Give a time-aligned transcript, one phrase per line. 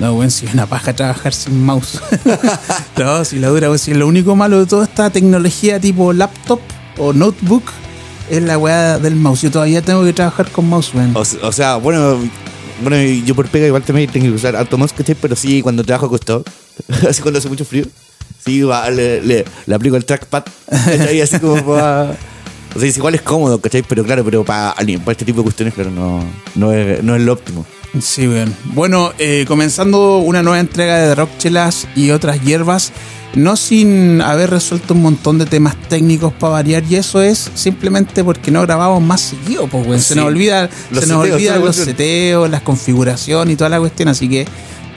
[0.00, 2.00] No, weón, si es una paja trabajar sin mouse.
[2.98, 6.58] no, si la dura, weón, si lo único malo de toda esta tecnología tipo laptop
[6.96, 7.64] o notebook
[8.30, 9.42] es la weá del mouse.
[9.42, 11.14] Yo todavía tengo que trabajar con mouse, weón.
[11.14, 12.18] O, o sea, bueno,
[12.82, 15.16] bueno, yo por pega igual también tengo que usar alto mouse, ¿cachai?
[15.20, 16.44] Pero sí, cuando trabajo acostado,
[17.08, 17.84] así cuando hace mucho frío,
[18.42, 21.20] sí, va, le, le, le aplico el trackpad, ¿cachai?
[21.20, 22.16] Así como para...
[22.74, 23.82] O sea, es igual es cómodo, ¿cachai?
[23.82, 26.24] Pero claro, pero para, para este tipo de cuestiones, claro, no,
[26.54, 27.66] no, es, no es lo óptimo.
[27.98, 28.54] Sí, weón.
[28.66, 32.92] Bueno, eh, comenzando una nueva entrega de Rock Chelas y otras hierbas,
[33.34, 38.22] no sin haber resuelto un montón de temas técnicos para variar, y eso es simplemente
[38.22, 40.00] porque no grabamos más seguido, pues, weón.
[40.00, 43.80] Se nos olvida, Los se nos seteos, olvida los seteos, las configuraciones y toda la
[43.80, 44.46] cuestión, así que,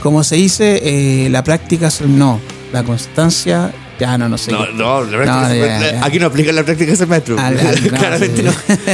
[0.02, 2.40] como se dice, eh, la práctica es no,
[2.72, 4.52] la constancia, ya no, no sé.
[4.52, 7.14] No, la práctica No, aquí no aplica la práctica de.
[7.40, 8.44] Al- al- no, Claramente sí.
[8.44, 8.54] no.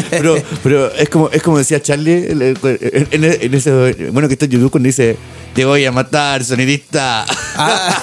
[0.10, 4.46] Pero, pero es como es como decía Charlie en, en- en ese bueno que está
[4.46, 5.18] en YouTube cuando dice
[5.54, 7.26] te voy a matar, sonidista.
[7.56, 7.98] Ah.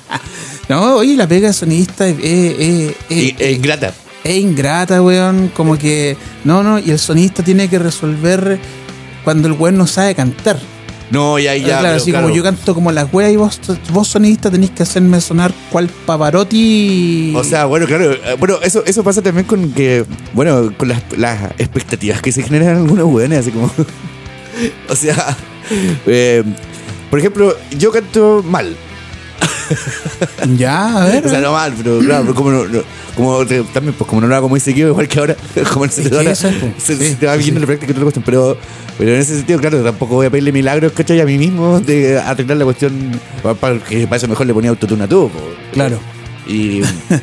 [0.69, 3.93] no, oye, la pega de sonidista es, es ingrata.
[4.25, 5.49] es ingrata, weón.
[5.55, 6.17] Como que.
[6.45, 8.59] No, no, y el sonidista tiene que resolver
[9.25, 10.59] cuando el weón no sabe cantar.
[11.13, 11.65] No, ya, ya.
[11.67, 12.27] claro, pero así claro.
[12.27, 13.61] como yo canto como la wea y vos,
[13.93, 17.35] vos sonidista tenés que hacerme sonar cual Pavarotti.
[17.37, 18.13] O sea, bueno, claro.
[18.13, 22.43] eh, Bueno, eso, eso pasa también con que, bueno, con las, las expectativas que se
[22.43, 23.71] generan en algunos weones, así como.
[24.89, 25.37] o sea,
[26.07, 26.43] eh,
[27.11, 28.75] por ejemplo, yo canto mal.
[30.57, 31.27] ya, a ver.
[31.27, 32.83] O sea, no mal, pero claro, pero como, no, no-
[33.17, 35.37] como te- también, pues como no lo hago muy seguido, igual que ahora,
[35.73, 36.73] como Es te, que eso es, pues.
[36.83, 38.57] se, te va viendo la práctica la cuestión, pero,
[38.99, 41.21] pero en ese sentido, claro, tampoco voy a pedirle milagros, ¿cachai?
[41.21, 42.93] A mí mismo de arreglar la cuestión,
[43.43, 45.41] pa- pa- que para eso mejor le ponía autotune a todo, po.
[45.73, 45.99] Claro.
[46.47, 46.81] Y,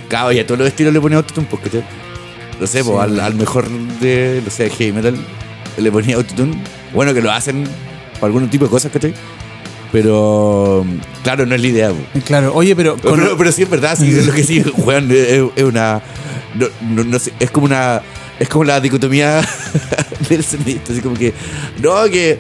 [0.08, 1.84] claro, y a todos los estilos le ponía autotune, pues, ¿cachai?
[2.60, 3.68] No sé, pues, al, al mejor
[4.00, 5.16] de, no sé, heavy metal,
[5.78, 6.62] le ponía autotune.
[6.94, 7.64] Bueno, que lo hacen
[8.16, 9.14] para algún tipo de cosas, ¿cachai?
[9.92, 10.86] Pero,
[11.24, 12.20] claro, no es la idea, po.
[12.26, 12.96] Claro, oye, pero.
[12.98, 15.64] Pero, con- pero, pero sí es verdad, sí, es lo que sí, weón, es, es
[15.64, 16.02] una.
[16.56, 18.02] No, no, no sé, es como una.
[18.40, 19.42] Es como la dicotomía
[20.30, 21.34] del sonidista, así como que.
[21.82, 22.38] No, que.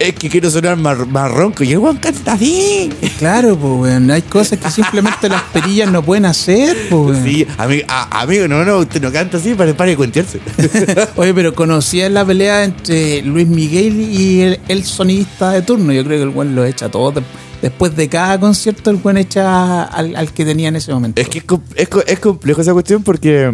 [0.00, 1.62] Es que quiero sonar más, más ronco.
[1.62, 2.90] Y el weón canta así.
[3.18, 4.10] Claro, pues, weón.
[4.10, 7.22] Hay cosas que simplemente las perillas no pueden hacer, pues, weón.
[7.24, 10.40] Sí, amigo, a- amigo, no, no, usted no canta así para, para de cuentearse.
[11.16, 15.92] Oye, pero conocía la pelea entre Luis Miguel y el, el sonidista de turno.
[15.92, 17.12] Yo creo que el buen lo echa todo.
[17.12, 17.22] de-
[17.60, 21.20] Después de cada concierto, el buen echa al, al que tenía en ese momento.
[21.20, 21.44] Es que es,
[21.76, 23.52] es, es complejo esa cuestión porque.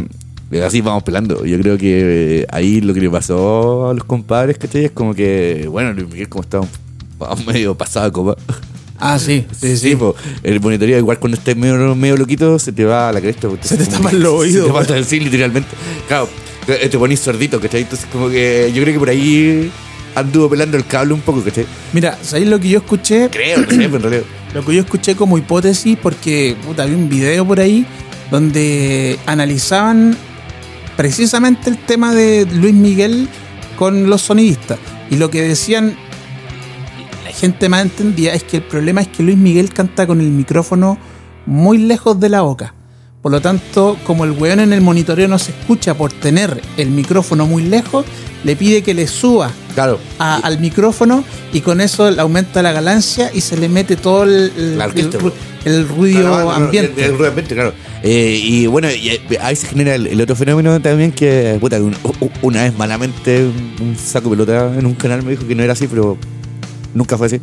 [0.51, 1.45] Eh, Así vamos pelando.
[1.45, 4.87] Yo creo que eh, ahí lo que le pasó a los compadres, ¿cachai?
[4.87, 8.37] Es como que, bueno, Luis Miguel como estaba un- medio pasado copa.
[8.99, 9.97] Ah, sí, sí, Sí, sí.
[9.97, 10.15] po.
[10.43, 13.49] el monitoreo igual cuando estés medio, medio loquito se te va a la cresta.
[13.61, 15.69] Se te tapan que- los oídos, Se te tapan, sí, literalmente.
[16.09, 16.29] Claro,
[16.69, 17.83] eh, te ponís sordito, ¿cachai?
[17.83, 19.71] Entonces como que yo creo que por ahí
[20.15, 21.67] anduvo pelando el cable un poco, ¿cachai?
[21.93, 23.29] Mira, ¿sabéis lo que yo escuché?
[23.31, 24.23] Creo, no sé, pero en realidad.
[24.55, 27.85] Lo que yo escuché como hipótesis, porque puta, había un video por ahí
[28.31, 30.17] donde analizaban
[30.97, 33.29] precisamente el tema de Luis Miguel
[33.79, 34.79] con los sonidistas.
[35.11, 35.97] Y lo que decían,
[37.25, 40.31] la gente más entendía, es que el problema es que Luis Miguel canta con el
[40.31, 40.99] micrófono
[41.45, 42.75] muy lejos de la boca.
[43.23, 46.91] Por lo tanto, como el weón en el monitoreo no se escucha por tener el
[46.91, 48.05] micrófono muy lejos,
[48.45, 49.99] le pide que le suba Claro.
[50.21, 54.25] a- al micrófono y con eso le aumenta la ganancia y se le mete todo
[54.25, 55.19] ruido ambiente.
[57.05, 57.73] El, el ruido ambiente, claro.
[58.03, 61.81] Eh, y bueno, y, eh, ahí se genera el, el otro fenómeno también que, puta,
[61.81, 61.97] un-
[62.43, 63.45] una vez malamente
[63.81, 66.17] un, saco pelota en un canal me dijo que no era así, pero
[66.95, 67.41] nunca fue así.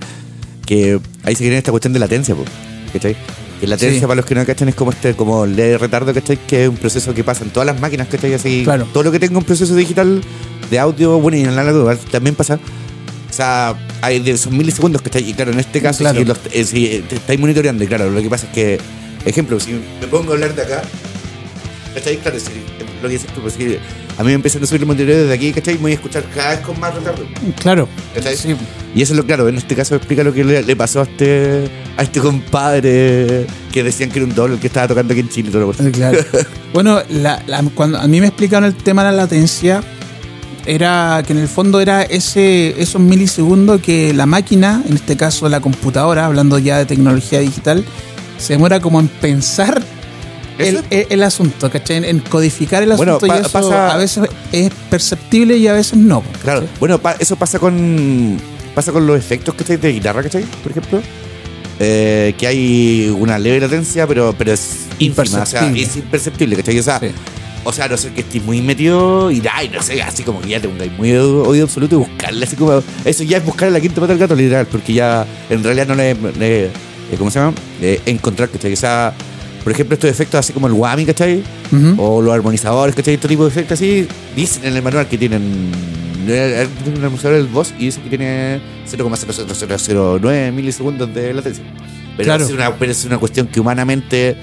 [0.66, 2.46] Que ahí se genera esta cuestión de latencia, po,
[2.94, 3.16] ¿cachai?
[3.60, 4.06] Que latencia, Sí.
[4.06, 6.38] para los que no cachan, es como este, como de retardo, ¿cachai?
[6.48, 8.34] Que es un proceso que pasa en todas las máquinas, ¿cachai?
[8.34, 8.88] Así, Claro.
[8.94, 10.22] todo lo que tenga un proceso digital
[10.70, 12.60] de audio, bueno, y en análogo también pasa.
[13.30, 16.20] O sea, hay de esos milisegundos que está Y claro, en este caso, Claro.
[16.20, 18.80] si, los- eh, si, te estáis monitoreando, y claro, lo que pasa es que,
[19.26, 20.82] ejemplo, si me pongo a hablar de acá,
[21.94, 22.18] ¿cachai?
[22.18, 22.50] Claro, si,
[23.02, 23.78] lo que dices tú, pues si
[24.18, 25.76] a mí me empiezan a subir el monitoreo desde aquí, ¿cachai?
[25.76, 27.26] Me voy a escuchar cada vez con más retardo.
[27.62, 27.88] Claro.
[28.16, 28.36] ¿Cachai?
[28.38, 28.56] Sí.
[28.96, 31.04] Y eso es lo claro, en este caso explica lo que le, le pasó a
[31.04, 31.68] este,
[31.98, 35.30] a este compadre que decían que era un doble el que estaba tocando aquí en
[35.30, 36.20] Chile y todo lo Eh, Claro.
[36.74, 39.82] bueno, la- la- cuando a mí me explicaron el tema de la latencia,
[40.66, 45.50] era que en el fondo era ese esos milisegundos que la máquina, en este caso
[45.50, 47.84] la computadora, hablando ya de tecnología digital,
[48.44, 49.82] se demora como en pensar
[50.58, 51.98] el, el- el asunto, ¿cachai?
[51.98, 55.68] En, en codificar el Bueno, asunto pa- y eso pasa- a veces es perceptible y
[55.68, 56.22] a veces no.
[56.44, 58.38] Claro, bueno, pa- eso pasa con
[58.76, 60.44] pasa con los efectos que de guitarra, ¿cachai?
[60.62, 61.02] Por ejemplo.
[61.80, 65.82] Eh, que hay una leve latencia, pero, pero es ínfima, o sea, Imperceptible.
[65.82, 66.80] es imperceptible, ¿cachai?
[66.80, 67.08] O sea, Sí.
[67.66, 70.42] O sea, a no ser que estés muy metido y ay, no sé, así como
[70.42, 72.84] que ya tengáis muy oído absoluto y buscarle así como.
[73.06, 75.96] Eso ya es buscar la quinta pata del gato, literal, porque ya en realidad no
[75.96, 76.14] le.
[76.38, 76.70] le-
[77.14, 77.54] eh, ¿Cómo se llama?
[77.82, 78.76] Eh, encontrar, ¿cachai?
[78.76, 79.14] Sea,
[79.64, 81.42] por ejemplo, estos efectos así como el whammy, ¿cachai?
[81.72, 81.96] Ujú.
[82.02, 83.14] O los armonizadores, ¿cachai?
[83.16, 85.72] Este tipo de efectos así, dicen en el manual que tienen.
[86.28, 91.64] eh, tiene Un armonizador del boss y dice que tiene 0,0009 milisegundos de latencia.
[92.18, 92.46] Pero, Claro.
[92.46, 94.36] es una, pero es una cuestión que humanamente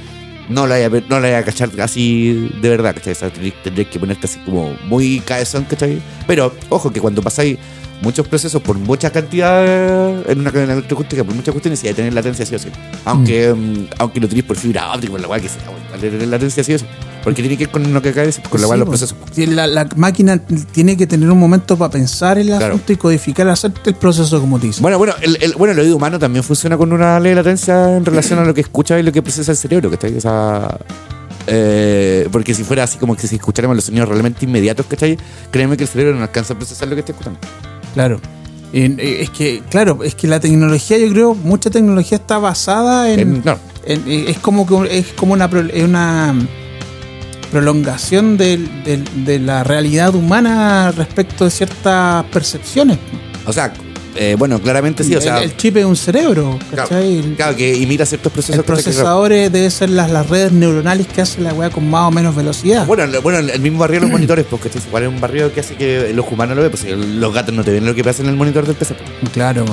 [0.49, 3.12] no la vaya, a- no la vaya a cachar así de verdad, ¿cachai?
[3.12, 6.00] O sea, tendrías que ponerte así como muy cabezón, ¿cachai?
[6.26, 7.56] Pero, ojo, que cuando pasáis
[8.02, 11.97] muchos procesos por mucha cantidad en una cadena electroacústica, por muchas cuestiones, y hay que
[11.97, 12.69] tener latencia sí o sí.
[13.05, 15.62] Aunque, mm, aunque lo tenéis por fibra óptica, por la cual que sea,
[16.00, 16.85] tener latencia sí o sí.
[17.23, 19.17] Porque tiene que ver con lo que decir, con la cual Sí, los procesos.
[19.55, 22.67] La, la máquina tiene que tener un momento para pensar el Claro.
[22.75, 24.81] asunto y codificar, hacer el proceso como te dice.
[24.81, 27.94] Bueno, bueno, el, el- bueno, el oído humano también funciona con una ley de latencia
[27.97, 30.17] en relación a lo que escucha y lo que procesa el cerebro, ¿cachai?
[30.17, 30.79] O sea,
[31.47, 35.19] eh, porque si fuera así como que si escucháramos los sonidos realmente inmediatos, ¿cachai?
[35.50, 37.38] Créeme que el cerebro no alcanza a procesar lo que está escuchando.
[37.94, 38.20] Claro.
[38.72, 43.20] Eh, es que, claro, es que la tecnología, yo creo, mucha tecnología está basada en.
[43.20, 43.58] En- claro.
[43.84, 45.46] en- eh, es como que es como una,
[45.84, 46.34] una
[47.50, 52.98] prolongación del- del- de la realidad humana respecto de ciertas percepciones.
[53.46, 53.72] O sea,
[54.17, 57.19] eh, bueno, claramente sí, o sea, el, el chip es un cerebro, claro, ¿cachai?
[57.19, 58.57] El- claro, que imita ciertos procesos.
[58.57, 58.77] el ¿cachai?
[58.79, 62.09] Que- procesador es- debe ser las, las redes neuronales que hace la weá con más
[62.09, 62.87] o menos velocidad.
[62.87, 65.61] Bueno, bueno, el mismo barrio de los monitores, porque este igual es un barrio que
[65.61, 68.23] hace que los humanos lo vean, pues los gatos no te ven lo que pasa
[68.23, 68.95] en el monitor del PC.
[68.95, 69.31] pues.
[69.33, 69.65] Claro.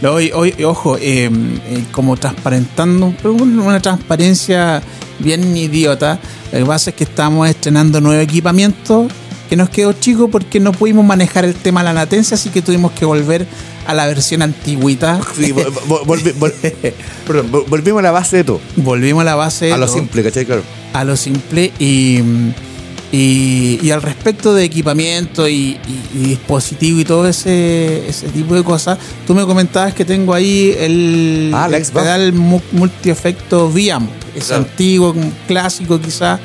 [0.00, 4.82] Lo- hoy, hoy, ojo, eh, eh, como transparentando, una transparencia
[5.18, 6.18] bien idiota.
[6.52, 9.08] Lo que pasa es que estamos estrenando nuevo equipamiento
[9.52, 12.62] que nos quedó chico porque no pudimos manejar el tema de la latencia, así que
[12.62, 13.46] tuvimos que volver
[13.86, 15.20] a la versión antigüita.
[15.36, 16.54] Sí, vol- vol- volvi- vol-
[17.26, 18.60] perdón, vol- volvimos a la base de todo.
[18.76, 19.94] Volvimos a la base de A lo todo.
[19.96, 20.46] simple, ¿cachai?
[20.46, 20.62] Claro.
[20.94, 22.20] a lo simple y,
[23.12, 25.78] y, y al respecto de equipamiento y, y-
[26.14, 28.96] y dispositivo y todo ese, ese tipo de cosas,
[29.26, 34.62] tú me comentabas que tengo ahí el, Ah, el pedal mu- multiefecto Viam, es Claro.
[34.62, 35.14] antiguo,
[35.46, 36.40] clásico quizás.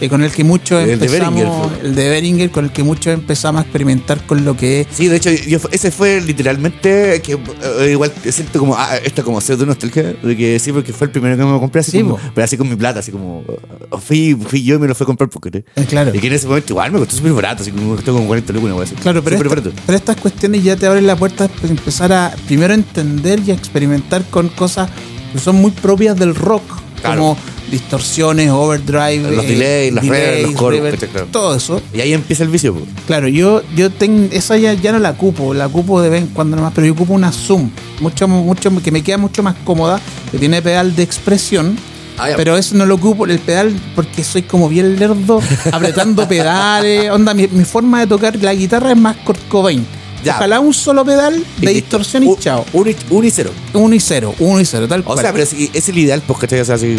[0.00, 1.88] Eh, con el que muchos El de empezamos, fue.
[1.88, 5.08] el de Beringer, con el que muchos empezamos a experimentar con lo que es Sí,
[5.08, 9.66] de hecho, yo, ese fue literalmente que eh, igual siento como, ah, esto como pseudo
[9.66, 12.44] nostalgia, de que sí, porque fue el primero que me compré, así Sí, como- pero
[12.44, 15.06] así con mi plata, así como, eh, fui, fui yo y me lo fui a
[15.06, 16.14] comprar porque Eh, claro.
[16.14, 18.26] Y que en ese momento igual me costó súper barato, así como me costó como
[18.26, 18.94] 40 lucas, una así.
[18.96, 19.72] Claro, pero, esta- barato.
[19.86, 23.54] pero estas cuestiones ya te abren la puerta para empezar a primero entender y a
[23.54, 24.88] experimentar con cosas
[25.32, 26.62] que son muy propias del rock,
[27.00, 27.20] Claro.
[27.20, 27.36] como
[27.70, 31.26] distorsiones, overdrive, Los delays, las reverbs, los coros, claro.
[31.30, 31.82] todo eso.
[31.92, 32.76] Y ahí empieza el vicio.
[33.06, 36.28] Claro, yo, yo tengo, esa ya, ya no la ocupo, la ocupo de vez en
[36.28, 37.70] cuando nomás, pero yo ocupo una Zoom,
[38.00, 40.00] mucho, mucho, que me queda mucho más cómoda,
[40.30, 41.76] que tiene pedal de expresión.
[42.18, 42.28] Ah.
[42.34, 45.40] Pero eso no lo ocupo, el pedal, porque soy como bien lerdo,
[45.72, 47.10] apretando pedales.
[47.10, 49.84] Onda, mi, mi forma de tocar la guitarra es más Kurt Cobain.
[50.26, 50.36] Ya.
[50.36, 52.64] Ojalá un solo pedal de Y distorsión y Un- chao.
[52.72, 53.50] Un, y- un y cero.
[53.72, 55.20] Uno y cero, uno y cero, tal O cual.
[55.20, 56.60] sea, pero sí, es el ideal, pues, ¿cachai?
[56.60, 56.98] O sea, así.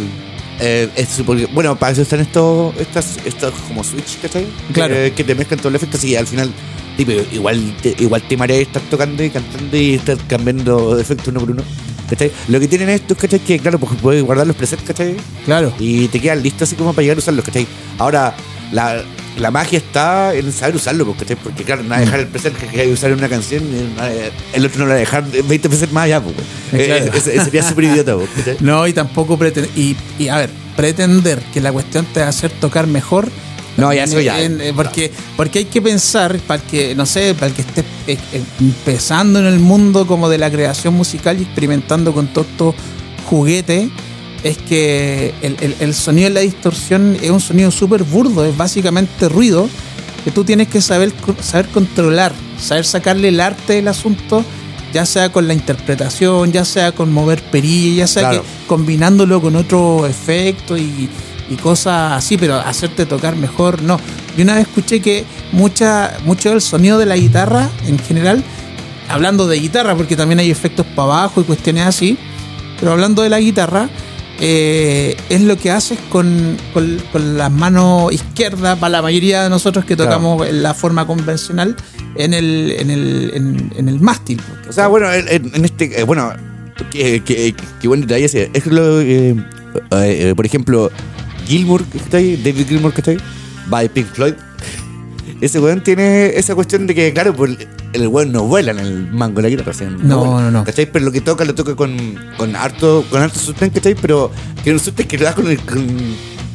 [0.60, 4.48] eh, es súper- bueno, para eso están estos, estas, estos como switch, ¿cachai?
[4.74, 4.96] Claro.
[4.96, 6.52] Que, que te mezclan todo el efecto, así al final,
[6.98, 11.30] tipo, igual te, igual te marea estar tocando y cantando y estar cambiando de efecto
[11.30, 11.64] uno por uno.
[12.10, 12.32] ¿Cachai?
[12.48, 13.40] Lo que tienen estos, ¿cachai?
[13.40, 15.16] Que claro, pues puedes guardar los presets, ¿cachai?
[15.46, 15.72] Claro.
[15.78, 17.68] Y te quedan listos así como para llegar a usarlos, ¿cachai?
[18.00, 18.34] Ahora,
[18.72, 19.02] la,
[19.38, 21.36] la magia está en saber usarlo, ¿cachai?
[21.36, 23.64] Porque claro, no va a dejar el preset que hay que usar en una canción,
[23.64, 24.04] y no-
[24.54, 26.36] el otro no lo va a dejar 20 presets más allá, pues.
[26.38, 26.42] Eh,
[26.74, 27.06] Eh, claro.
[27.06, 28.62] eh, ese- sería súper idiota, pues.
[28.62, 29.72] No, y tampoco pretender.
[29.76, 33.30] Y, y, a ver, pretender que la cuestión te va a hacer tocar mejor.
[33.78, 34.42] No, ya eso ya.
[34.42, 37.62] en- eh, porque, porque hay que pensar, para el que, no sé, para el que
[37.62, 42.26] esté eh, eh, empezando en el mundo como de la creación musical y experimentando con
[42.34, 42.74] todos estos
[43.26, 43.90] juguetes,
[44.44, 48.56] es que el, el- el sonido de la distorsión es un sonido súper burdo, es
[48.56, 49.70] básicamente ruido
[50.24, 54.44] que tú tienes que saber, saber controlar, saber sacarle el arte del asunto,
[54.94, 58.44] ya sea con la interpretación, ya sea con mover perillas, ya sea Claro.
[58.44, 61.10] que combinándolo con otro efecto y,
[61.50, 64.00] y cosas así, pero hacerte tocar mejor, no.
[64.38, 68.44] Yo una vez escuché que mucha, mucho del sonido de la guitarra en general,
[69.10, 72.18] hablando de guitarra, porque también hay efectos para abajo y cuestiones así,
[72.80, 73.90] pero hablando de la guitarra,
[74.40, 79.50] eh, es lo que haces con, con, con las manos izquierdas, para la mayoría de
[79.50, 81.76] nosotros que tocamos la forma convencional,
[82.16, 84.40] en el, en el, en, en el mástil.
[84.70, 86.00] O sea, bueno, en, en- este.
[86.00, 86.32] eh, bueno,
[86.92, 88.50] qué que, que buen detalle ese.
[88.54, 89.02] Es lo.
[89.02, 89.36] eh,
[89.92, 90.92] eh, por ejemplo,
[91.46, 93.18] Gilmour, que está ahí, David Gilmour, que está ahí,
[93.72, 94.34] va de Pink Floyd.
[95.42, 97.58] Ese weón tiene esa cuestión de que, claro, pues
[98.02, 99.74] el weón no vuela en el mango de la guitarra.
[100.02, 100.64] No, no, no.
[100.64, 100.92] ¿Cachai?
[100.92, 101.98] Pero lo que toca, lo toca con,
[102.38, 103.96] con harto, con harto sustén, ¿cachai?
[103.96, 104.32] Pero
[104.64, 105.60] tiene un sustén que le da con el.
[105.60, 105.88] Con,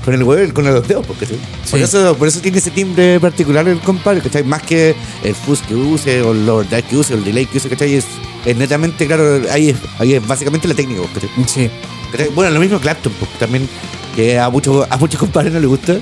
[0.05, 1.77] con el huevo, con los dedos, porque por, Sí.
[1.85, 4.43] eso, por eso tiene ese timbre particular el compadre, ¿cachai?
[4.43, 7.59] Más que el fuzz que use, o el overdrive que use, o el delay que
[7.59, 7.95] use, ¿cachai?
[7.95, 8.07] Es,
[8.45, 11.31] es netamente, claro, ahí es, ahí es básicamente la técnica, ¿cachai?
[11.47, 11.71] Sí.
[12.11, 12.31] ¿Cachai?
[12.35, 13.69] Bueno, lo mismo Clapton, pues, también,
[14.17, 15.95] que a muchos a muchos compadres no les gusta.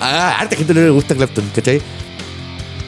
[0.00, 1.82] A harta gente no le gusta Clapton, ¿cachai?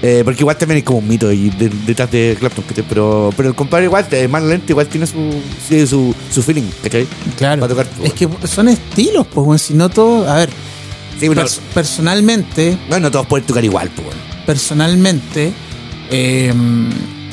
[0.02, 2.85] Eh, porque igual también hay como un mito de- detrás de Clapton, ¿cachai?
[2.88, 5.30] Pero, pero el compadre igual, eh, más lento, igual tiene su,
[5.87, 7.07] su, su feeling, ¿cachai?
[7.37, 7.69] Claro.
[7.69, 9.59] Tocar, es que son estilos, pues, weón.
[9.59, 10.26] Si no todo.
[10.28, 10.50] A ver,
[11.19, 14.21] Sí, pers- personalmente, bueno, no todos pueden tocar igual, pues, bueno.
[14.47, 15.52] personalmente,
[16.11, 16.50] eh,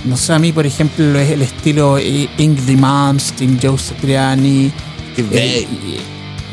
[0.03, 4.71] no sé, a mí, por ejemplo, es el estilo Ingrid Malmsteen, Joe Satriani.
[5.13, 5.67] Steve eh,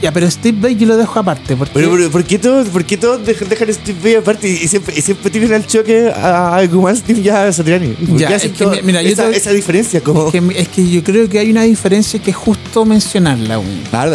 [0.03, 1.57] ya, pero Steve Vai yo lo dejo aparte.
[1.57, 4.49] Porque, Pero, pero, ¿por qué todos, por qué todos dejan, dejan a Steve Vai aparte
[4.49, 7.89] y siempre, y siempre tienen al choque a, a Guman Steve ya a Satriani?
[7.89, 10.01] ¿Por Ya, es que mira, yo esa, te- esa diferencia?
[10.03, 10.27] Como...
[10.27, 13.81] es, que, es que yo creo que hay una diferencia que es justo mencionarla, weón.
[13.93, 14.09] Ah.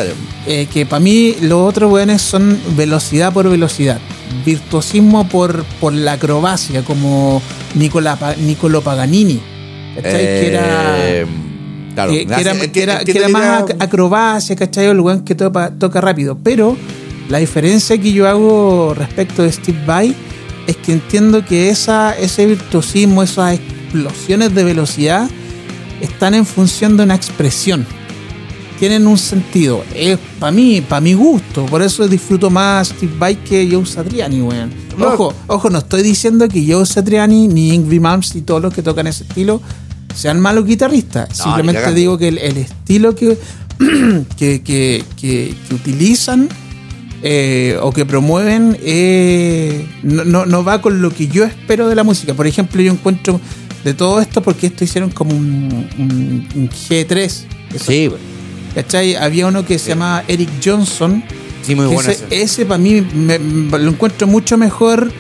[0.47, 3.99] Eh, que para mí los otros weones son velocidad por velocidad,
[4.45, 7.41] virtuosismo por, por la acrobacia, como
[7.75, 9.39] Nicola, Nicolo Paganini,
[9.95, 10.11] ¿cachai?
[10.19, 11.25] que era, Eh,
[12.07, 14.85] claro, que, que era, enti- que era- entiendo que era la más acrobacia, ¿cachai?
[14.87, 16.37] El weón que toca, toca rápido.
[16.43, 16.75] Pero
[17.29, 20.15] la diferencia que yo hago respecto de Steve Vai
[20.67, 25.29] es que entiendo que esa, ese virtuosismo, esas explosiones de velocidad
[26.01, 27.85] están en función de una expresión
[28.79, 29.83] tienen un sentido.
[29.93, 31.65] Es para mí, para mi gusto.
[31.65, 34.71] Por eso disfruto más Steve Vai que Joe Satriani, weón.
[35.01, 38.81] Ojo, ojo, no estoy diciendo que Joe Satriani ni Ingrid Malmsteen y todos los que
[38.81, 39.61] tocan ese estilo
[40.15, 41.29] sean malos guitarristas.
[41.37, 43.37] Simplemente digo que el, el estilo que,
[44.37, 46.49] que, que, que- que utilizan
[47.21, 51.95] eh, o que promueven eh, no, no, no va con lo que yo espero de
[51.95, 52.33] la música.
[52.33, 53.39] Por ejemplo, yo encuentro
[53.83, 57.15] de todo esto porque esto hicieron como un, un- un G3.
[57.23, 57.45] Eso-
[57.85, 58.09] Sí.
[58.75, 59.15] ¿Cachai?
[59.15, 61.23] Había uno que se llama Eric Johnson.
[61.63, 62.09] sí, muy bueno.
[62.09, 65.11] ese, ese para mí me- me- lo encuentro mucho mejor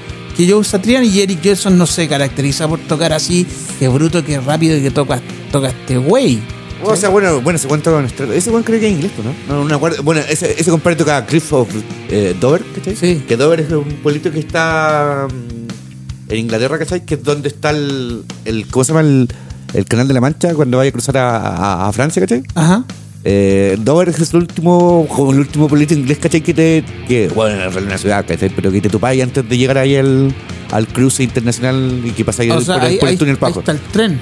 [0.45, 3.45] que Joe Satriani y Eric Johnson no se caracteriza por tocar así,
[3.77, 5.19] que bruto, que rápido y que toca,
[5.51, 6.39] toca este güey.
[6.81, 9.11] O sea, bueno, bueno, ese cuento con nuestra- Ese buen creo que es inglés,
[9.49, 9.63] ¿no?
[9.65, 10.01] No, acuerdo.
[10.01, 11.67] Bueno, ese, ese compadre toca Cliff of
[12.09, 12.95] eh, Dover, ¿cachai?
[12.95, 13.21] Sí.
[13.27, 17.05] Que Dover es un pueblito que está mm, en Inglaterra, ¿cachai?
[17.05, 19.01] Que es donde está el, el ¿cómo se llama?
[19.01, 19.27] El,
[19.73, 22.43] el canal de la Mancha cuando vaya a cruzar a, a- a Francia, ¿cachai?
[22.55, 22.85] Ajá.
[23.25, 26.41] Eh, Dover es el último, como el último pueblito inglés, ¿cachai?
[26.41, 28.49] Que te, que, bueno, en realidad una ciudad, ¿cachai?
[28.49, 30.33] Pero que te topáis antes de llegar ahí al,
[30.71, 33.59] al cruce internacional y que pasáis sea, el- ahí, por el ahí- túnel ahí Pajo.
[33.59, 34.19] está el tren.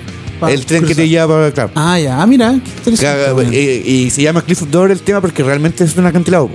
[0.48, 1.72] El tren que te lleva, claro.
[1.76, 2.22] Ah, ya.
[2.22, 3.56] Ah, mira, qué interesante.
[3.60, 6.50] Y, y se llama Cliff of Dover el tema porque realmente es un acantilado.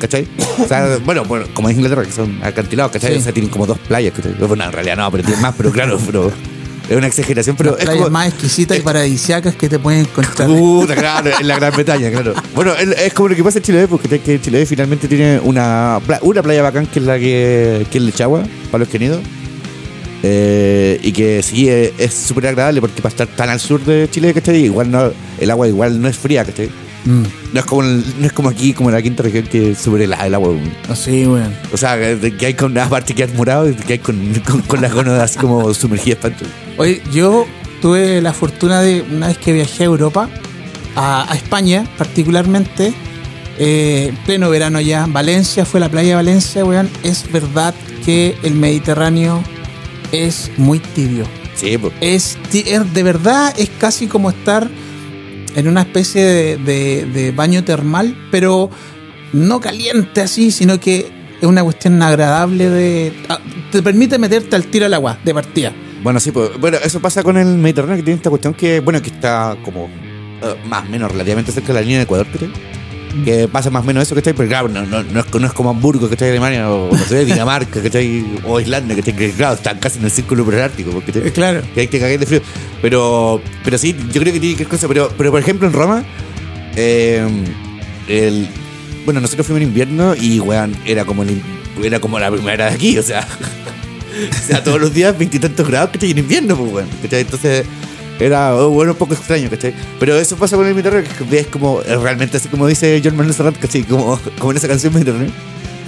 [0.00, 0.26] ¿Cachai?
[0.62, 3.12] O sea, bueno, bueno, como es Inglaterra, que son acantilados, ¿cachai?
[3.14, 3.18] Sí.
[3.18, 4.12] O sea, tienen como dos playas.
[4.14, 4.34] ¿cachai?
[4.34, 6.30] Bueno, en realidad no, pero tienen más, pero claro, pero
[6.88, 8.12] es una exageración, pero Las es playas como.
[8.12, 10.48] más exquisitas y paradisiacas que te pueden encontrar.
[10.48, 12.34] Puta, claro, en la Gran Bretaña, claro.
[12.54, 16.00] Bueno, es, es como lo que pasa en Chile, porque que Chile finalmente tiene una,
[16.22, 19.20] una playa bacán que es la que, que es Lechagua, para los que han ido.
[20.26, 24.08] Eh, y que sí, eh, es súper agradable porque para estar tan al sur de
[24.10, 24.56] Chile, ¿cachai?
[24.64, 26.70] Igual no, el agua igual no es fría, ¿cachai?
[27.04, 27.22] Mm,
[27.52, 29.78] No es como, el- no es como aquí, como en la quinta región, que es
[29.78, 30.54] súper helada el agua.
[30.88, 31.54] así, weón.
[31.72, 34.62] O sea, que hay con una parte que has morado y que hay con, con,
[34.62, 36.34] con las gonas así como sumergidas para.
[36.76, 37.46] Oye, yo
[37.80, 40.28] tuve la fortuna de, una vez que viajé a Europa,
[40.96, 42.92] a, a España particularmente,
[43.58, 46.88] eh, en pleno verano ya, Valencia, fue la playa de Valencia, weón.
[47.02, 49.42] Es verdad que el Mediterráneo
[50.12, 51.26] es muy tibio.
[51.54, 51.92] Sí, pues.
[52.00, 54.68] Es, es- de verdad, es casi como estar
[55.54, 58.70] en una especie de, de- de baño termal, pero
[59.32, 63.12] no caliente así, sino que es una cuestión agradable de...
[63.28, 63.38] ah,
[63.70, 65.72] te permite meterte al tiro al agua, de partida.
[66.04, 69.00] Bueno, sí, pues, bueno, eso pasa con el Mediterráneo, que tiene esta cuestión que, bueno,
[69.00, 72.50] que está como eh, más o menos relativamente cerca de la línea de Ecuador, ¿cachai?
[73.24, 74.34] Que pasa más o menos eso, ¿cachai?
[74.34, 76.28] Pero claro, no, no, no, es, no es como Hamburgo, ¿cachai?
[76.28, 78.22] Alemania, o no sé, Dinamarca, ¿cachai?
[78.44, 79.16] O Islandia, ¿cachai?
[79.16, 81.26] Que claro, están casi en el círculo polártico, ¿cachai?
[81.26, 81.62] Eh, claro.
[81.72, 82.42] Que hay que cagar de frío.
[82.82, 84.86] Pero, pero sí, yo creo que tiene que ver cosa.
[84.88, 86.04] Pero, pero por ejemplo, en Roma,
[86.76, 87.26] eh,
[88.08, 88.46] el,
[89.06, 91.40] bueno, nosotros fuimos en invierno y, weón, era como, el
[91.82, 93.26] era como la primavera de aquí, o sea.
[94.30, 96.10] o sea, todos los días veintitantos grados, ¿cachai?
[96.10, 97.20] En invierno, pues, weón, ¿cachai?
[97.22, 97.66] Entonces,
[98.20, 99.74] era, oh, bueno, un poco extraño, ¿cachai?
[99.98, 103.34] Pero eso pasa con el Mediterráneo, que es como, realmente así como dice John Manuel
[103.34, 103.82] Serrat, ¿cachai?
[103.82, 105.32] Como, como en esa canción Mediterráneo.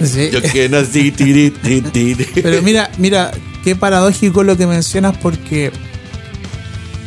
[0.03, 0.29] Sí.
[0.31, 2.25] Yo que nací, tiri, tiri, tiri.
[2.35, 3.31] Pero mira, mira,
[3.63, 5.71] qué paradójico lo que mencionas porque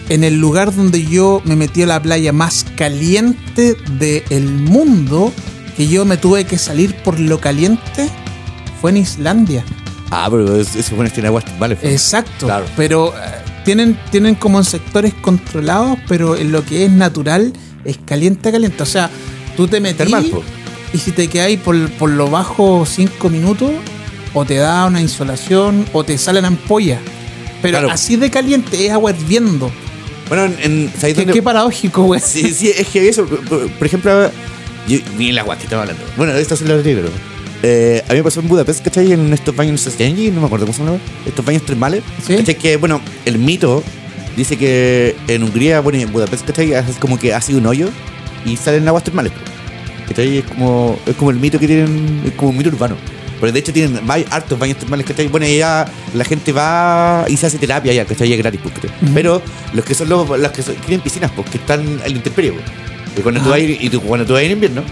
[0.08, 5.32] en el lugar donde yo me metí a la playa más caliente del mundo,
[5.76, 8.08] que yo me tuve que salir por lo caliente,
[8.80, 9.64] fue en Islandia.
[10.10, 11.78] Ah, pero eso fue en aguas vale.
[11.82, 12.46] Exacto.
[12.46, 12.64] Claro.
[12.76, 13.20] Pero eh,
[13.64, 17.52] tienen, tienen como en sectores controlados, pero en lo que es natural
[17.84, 18.82] es caliente, caliente.
[18.82, 19.08] O sea,
[19.56, 20.42] tú te po.
[20.92, 23.70] y si te quedáis por, por lo bajo cinco minutos,
[24.34, 27.00] o te da una insolación o te salen ampollas.
[27.62, 27.90] Pero Claro.
[27.92, 29.70] así de caliente es agua hirviendo.
[30.28, 32.20] Bueno, en, en- ¿sabéis Qué, paradójico, güey.
[32.20, 34.30] Sí, sí, es que eso, por, ejemplo,
[34.88, 36.02] yo, ni el agua que estaba hablando.
[36.16, 37.08] Bueno, esto es lo pero
[37.62, 39.12] eh, A mí me pasó en Budapest, ¿cachai?
[39.12, 42.02] En estos baños no me acuerdo cómo se llama, estos baños termales.
[42.26, 42.36] Sí.
[42.36, 42.56] ¿Cachai?
[42.56, 43.82] Que, bueno, el mito
[44.36, 46.72] dice que en Hungría, bueno, en Budapest, ¿cachai?
[46.72, 47.88] Es como que ha sido un hoyo
[48.44, 49.32] y salen aguas termales.
[50.08, 50.38] ¿Cachai?
[50.38, 52.96] Es como, es como el mito que tienen, es como un mito urbano.
[53.40, 55.28] Pero de hecho tienen ba- hartos baños termales, ¿cachai?
[55.28, 58.30] Bueno, y ya la gente va y se hace terapia ya, ¿cachai?
[58.32, 58.90] Es gratis, pues, ¿cachai?
[59.14, 59.40] Pero
[59.72, 62.64] los que son los, los que son- tienen piscinas, pues, que están al intemperie, pues.
[63.16, 64.82] Y cuando, tú vas, y tú, cuando tú vas en invierno,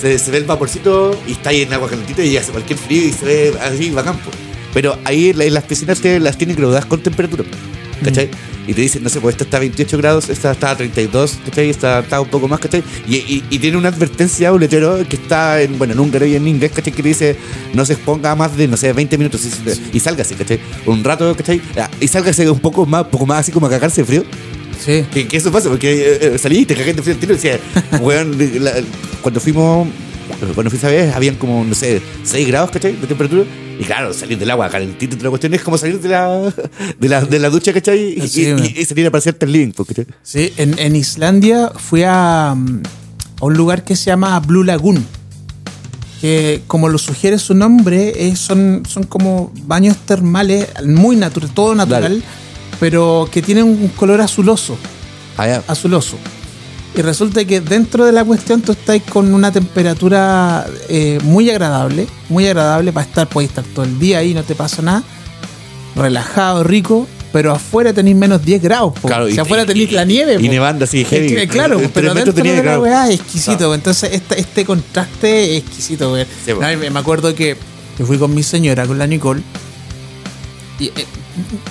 [0.00, 3.02] se, se ve el vaporcito y está ahí en agua calentita y hace cualquier frío
[3.06, 4.36] y se ve así bacán, pues.
[4.74, 7.44] Pero ahí la- las piscinas te, las tienen graduadas con temperatura,
[8.04, 8.28] ¿cachai?
[8.68, 11.38] Y te dicen, no sé, pues esta está a 28 grados, esta está a 32,
[11.44, 11.70] ¿cachai?
[11.70, 12.82] Esta está un poco más, ¿cachai?
[13.08, 16.34] Y, y, y tiene una advertencia, un letrero que está en, bueno, en húngaro y
[16.34, 16.92] en inglés, ¿cachai?
[16.92, 17.36] Que dice,
[17.74, 20.58] no se exponga más de, no sé, 20 minutos y, y sálgase, ¿cachai?
[20.84, 21.62] Un rato, ¿cachai?
[21.78, 24.24] Ah, Y sálgase un poco más, poco más así como a cagarse de frío.
[24.84, 25.04] Sí.
[25.12, 27.58] Que, que eso pasa, porque eh, eh, salí y te cagaste frío tiro y decía,
[28.00, 28.72] weón, la-
[29.22, 29.88] cuando fuimos,
[30.54, 32.92] cuando fui esa vez, habían como, no sé, 6 grados, ¿cachai?
[32.96, 33.44] De temperatura.
[33.78, 36.52] Y claro, salir del agua calentito la cuestión es como salir de la,
[36.98, 38.14] de la, de la ducha, ¿cachai?
[38.18, 38.64] Y, Sí, y- man.
[38.64, 40.06] y- y salir a pasearte al living, pues, ¿cachai?
[40.22, 42.82] Sí, en, en Islandia fui a, mm,
[43.40, 45.04] a un lugar que se llama Blue Lagoon.
[46.20, 51.74] Que como lo sugiere su nombre, es- son, son como baños termales, muy natural, todo
[51.74, 52.22] natural,
[52.80, 54.76] pero que tienen un color azuloso.
[55.38, 55.62] Ah, ya.
[55.66, 56.16] azuloso.
[56.94, 62.06] Y resulta que dentro de la cuestión tú estás con una temperatura eh, muy agradable,
[62.30, 65.02] muy agradable para estar, podéis estar todo el día ahí, no te pasa nada,
[65.94, 68.94] relajado, rico, pero afuera tenéis menos 10 grados.
[68.98, 69.08] po.
[69.08, 70.38] Claro, si y- afuera y- tenéis la nieve.
[70.40, 71.46] y nevando así, heavy.
[71.48, 73.74] claro, pero dentro tenía de la weá es exquisito.
[73.74, 76.16] Entonces este, este contraste es exquisito.
[76.16, 76.52] Sí.
[76.58, 77.58] No, me acuerdo que,
[77.98, 79.42] que fui con mi señora, con la Nicole,
[80.78, 80.92] y, eh,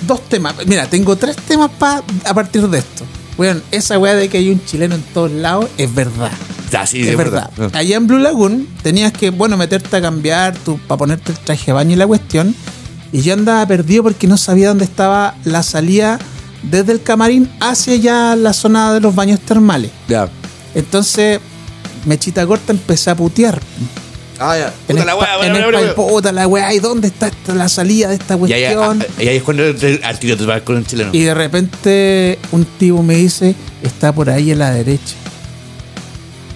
[0.06, 0.54] dos temas.
[0.66, 3.04] Mira, tengo tres temas pa, a partir de esto.
[3.36, 6.30] Bueno, esa weá de que hay un chileno en todos lados es verdad.
[6.76, 7.50] Ah, sí, es verdad.
[7.72, 10.54] Allá en Blue Lagoon tenías que, bueno, meterte a cambiar
[10.86, 12.54] para ponerte el traje de baño y la cuestión.
[13.12, 16.18] Y yo andaba perdido porque no sabía dónde estaba la salida
[16.62, 19.90] desde el camarín hacia ya la zona de los baños termales.
[20.08, 20.28] Ya.
[20.74, 21.40] Entonces,
[22.04, 23.60] mechita corta, empecé a putear.
[24.38, 24.66] Ah, ya.
[24.88, 25.94] En Puta la weá, en weá, weá, espa- weá.
[25.94, 29.02] puta la weá, ¿y dónde está esta- la salida de esta Y ahí, cuestión?
[29.02, 31.10] ah, y ahí es cuando el- al tiro te vas con un chileno.
[31.12, 35.14] Y de repente un tipo me dice, está por ahí en la derecha.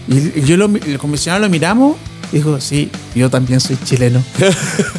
[0.08, 1.96] Y yo lo, el comisionado lo miramos
[2.32, 4.22] y dijo, sí, yo también soy chileno.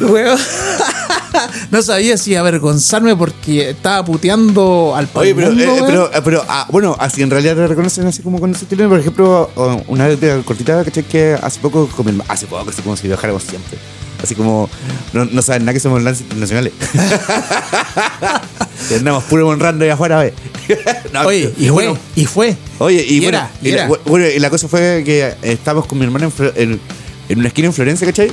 [1.70, 6.66] No sabía si avergonzarme porque estaba puteando al Oye, pero, mundo, eh, pero, pero ah,
[6.70, 8.88] bueno, así en realidad te reconocen así como cuando sos chileno.
[8.88, 9.50] Por ejemplo,
[9.88, 11.04] una vez de cortita, ¿cachai?
[11.04, 13.78] Que hace poco, con mi herma- hace poco, así como si viajáramos siempre.
[14.22, 14.70] Así como,
[15.12, 16.72] no, no saben nada que somos lances internacionales.
[18.96, 20.32] Andamos puro honrando ahí afuera, ve.
[21.12, 22.56] No, Oye, y fue, bueno, y fue.
[22.78, 23.88] Oye, y, Y bueno, era, y la, era.
[24.06, 26.80] bueno, y la cosa fue que estábamos con mi hermana en, en,
[27.28, 28.30] en una esquina en Florencia, ¿cachai?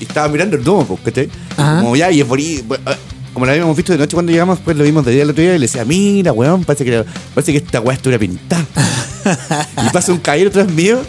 [0.00, 1.28] Y estaba mirando el domo, pues, ¿cachai?
[1.56, 1.80] Ajá.
[1.80, 2.64] Como ya, y es bonito.
[2.66, 2.96] bueno, eh,
[3.34, 5.42] Como la habíamos visto de noche cuando llegamos, pues lo vimos de día el otro
[5.42, 8.64] día y le decía, mira, weón, parece que, parece que esta weá estuviera pintada.
[9.86, 11.00] y pasa un caballero atrás mío,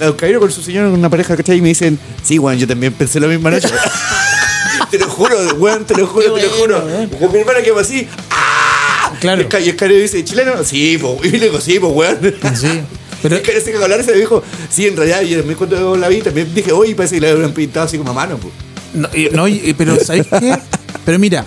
[0.00, 1.58] un caballero con su señor, con una pareja, ¿cachai?
[1.58, 3.68] Y me dicen, sí, weón, yo también pensé lo mismo anoche.
[4.90, 6.82] te lo juro, weón, te lo juro, te lo juro.
[7.20, 9.12] Con mi hermana quedó así, ¡ah!
[9.20, 9.42] Claro.
[9.42, 10.64] Y el caballero dice, ¿chileno?
[10.64, 11.18] Sí, po.
[11.24, 12.34] Y le digo, sí, pues, weón.
[12.54, 12.80] Sí.
[13.22, 16.20] Pero, que ese que ese me dijo, sí, en realidad, y también cuando la vi,
[16.20, 18.52] también dije, oye, parece que le habían pintado así como a mano, pues.
[18.94, 20.58] No, y- no, pero ¿sabéis qué?
[21.04, 21.46] Pero mira,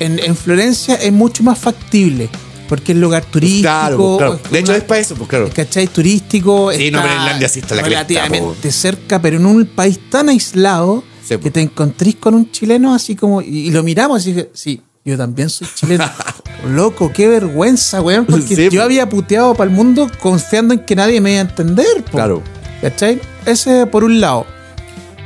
[0.00, 2.28] en, en Florencia es mucho más factible.
[2.68, 3.62] Porque es lugar turístico.
[3.62, 4.40] Claro, pues, claro.
[4.50, 5.50] De hecho, una- es para eso, pues, claro.
[5.54, 5.86] ¿Cachai?
[5.86, 6.72] Turístico.
[6.72, 10.00] Sí, no, pero en Islandia sí está la cresta, Relativamente cerca, pero en un país
[10.10, 13.42] tan aislado Sí, que te encontrís con un chileno así como.
[13.42, 16.04] Y, y lo miramos y dije, sí, yo también soy chileno.
[16.68, 18.26] Loco, qué vergüenza, weón.
[18.30, 21.42] Porque Sí, yo había puteado para el mundo confiando en que nadie me iba a
[21.42, 22.04] entender.
[22.04, 22.12] po.
[22.12, 22.42] Claro.
[22.80, 23.20] ¿Cachai?
[23.46, 24.46] Ese por un lado.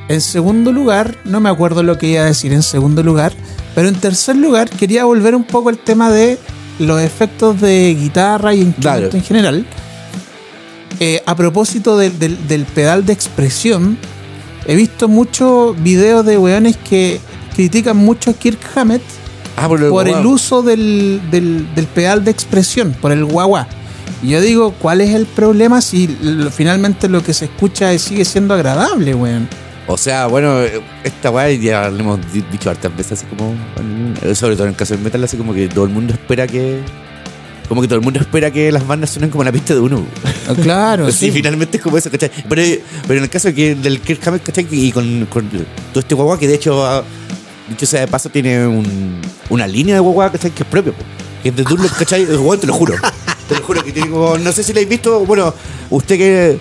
[0.08, 3.32] En segundo lugar, no me acuerdo lo que iba a decir en segundo lugar,
[3.74, 6.38] pero en tercer lugar quería volver un poco al tema de
[6.78, 9.10] los efectos de guitarra y Claro.
[9.12, 9.66] en general.
[11.00, 13.98] Eh, a propósito del pedal de expresión,
[14.66, 17.20] he visto muchos videos de weones que
[17.54, 19.02] critican mucho a Kirk Hammett
[19.64, 23.66] Ah, por, el uso del, del- del pedal de expresión, por el guagua.
[24.22, 28.02] Y yo digo, ¿cuál es el problema si lo- finalmente lo que se escucha es-
[28.02, 29.48] sigue siendo agradable, weón?
[29.86, 30.58] O sea, bueno,
[31.02, 33.54] esta weá ya le hemos di- dicho hartas veces, así como,
[34.34, 36.80] sobre todo en el caso del metal, así como que todo el mundo espera que,
[37.68, 40.04] como que todo el mundo espera que las bandas suenen como la pista de uno.
[40.46, 41.30] Ah, Claro, Sí, sí.
[41.30, 42.30] finalmente es como eso, ¿cachai?
[42.48, 42.62] Pero,
[43.06, 44.66] pero en el caso que del Kirk Hammett, ¿cachai?
[44.70, 47.02] Y con, con todo este guagua que de hecho, ah,
[47.68, 50.50] dicho sea de paso, tiene un- una línea de guagua, ¿cachai?
[50.50, 51.02] Que es propio, po.
[51.42, 52.26] que es de Dunlop, ¿cachai?
[52.26, 52.32] Te
[52.66, 52.94] lo juro.
[53.48, 55.54] Te lo juro que tiene como, no sé si lo habéis visto, bueno,
[55.90, 56.58] usted que,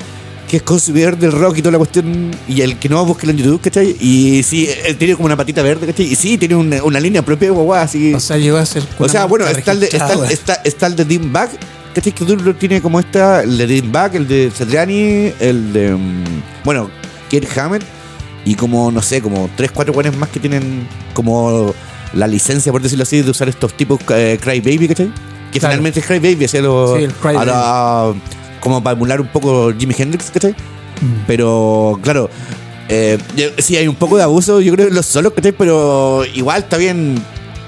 [0.48, 3.38] que es consumidor del rock y toda la cuestión, y el que no, búsquelo en
[3.39, 3.96] YouTube, ¿cachai?
[4.00, 6.06] Y sí, él tiene como una patita verde, ¿cachai?
[6.06, 8.13] Y sí, tiene una, una línea propia de guagua, así.
[8.13, 8.84] O sea, llegó a ser.
[9.00, 11.50] O sea, bueno, está el, de, está, está, está el de Dean Bag,
[11.93, 12.13] ¿cachai?
[12.13, 16.24] Que Dunlop tiene como esta, el de Dean Bag, el de Satriani, el de, mm,
[16.63, 16.89] bueno,
[17.30, 17.84] Kirk Hammett,
[18.50, 21.74] y como, no sé, como tres, cuatro guanes más que tienen como
[22.14, 25.12] la licencia, por decirlo así, de usar estos tipos eh, Cry Baby, ¿cachai?
[25.52, 25.74] Que Claro.
[25.74, 28.14] finalmente es Cry Baby, hacía lo, Sí, el Cry a la-
[28.60, 30.52] como para emular un poco Jimi Hendrix, ¿cachai?
[30.54, 31.26] Mm.
[31.28, 32.30] Pero, claro,
[32.90, 35.52] eh, yo- sí hay un poco de abuso, yo creo, en los solos, ¿cachai?
[35.52, 37.16] Pero igual está bien.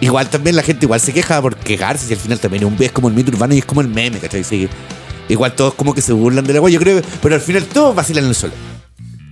[0.01, 2.81] Igual también la gente igual se queja por quejarse y al final también es, un,
[2.81, 4.45] es como el mito urbano y es como el meme, ¿cachai?
[4.45, 4.69] Sí.
[5.27, 7.93] Igual todos como que se burlan de la wea, yo creo, pero al final todos
[7.93, 8.53] vacilan en el solo.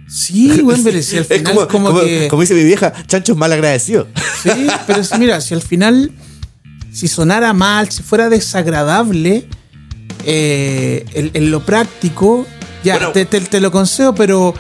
[0.08, 2.28] Sí, bueno, pero si al es final como, como, como, que.
[2.30, 4.08] como dice mi vieja, chancho es mal agradecido.
[4.42, 4.50] Sí,
[4.88, 6.12] pero si, mira, si al final,
[6.94, 9.48] si sonara mal, si fuera desagradable,
[10.26, 12.46] eh, en, en lo práctico,
[12.84, 13.12] ya, Bueno.
[13.12, 14.54] te, te- te lo concedo, pero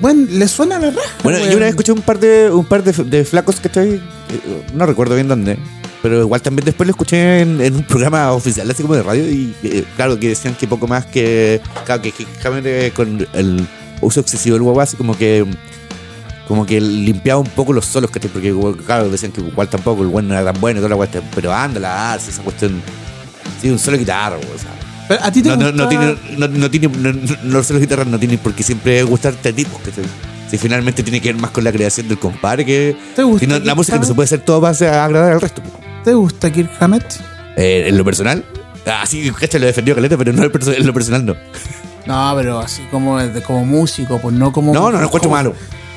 [0.00, 1.08] bueno, le suena a la raja.
[1.24, 4.00] Bueno, yo una vez escuché un par de, un par de, de flacos que estoy.
[4.74, 5.58] No recuerdo bien dónde.
[6.00, 9.28] Pero igual también después lo escuché en, en un programa oficial, así como de radio.
[9.28, 11.60] Y eh, claro, que decían que poco más que.
[11.84, 13.66] Claro, que, eh, con el
[14.00, 15.44] uso excesivo del guagua, así como que.
[16.46, 18.30] Como que limpiaba un poco los solos, ¿cachai?
[18.30, 18.54] Porque,
[18.86, 21.22] claro, decían que igual tampoco el bueno no era tan bueno y toda la cuestión.
[21.34, 22.80] Pero anda, la arce, esa cuestión.
[23.60, 24.70] Sí, un solo guitarra, o sea.
[25.08, 27.66] Pero a ti te No, no, gusta- no tiene, no, no tiene, no, no, los
[27.66, 30.02] solos de guitarra no tienen por qué siempre gustarte a ti, porque se-
[30.50, 33.46] si finalmente tiene que ver más con la creación del compadre que ¿Te gusta si
[33.46, 35.62] no, la música no se puede hacer todo para agradar al resto.
[35.62, 35.78] po.
[36.02, 37.04] ¿Te gusta Kirk Hammett?
[37.56, 38.42] Eh, en lo personal,
[38.86, 41.36] ah, sí, cacha, lo defendió Caleta, pero no en lo personal no.
[42.06, 44.72] No, pero así como, como músico, pues no como.
[44.72, 45.54] No, no, no encuentro malo.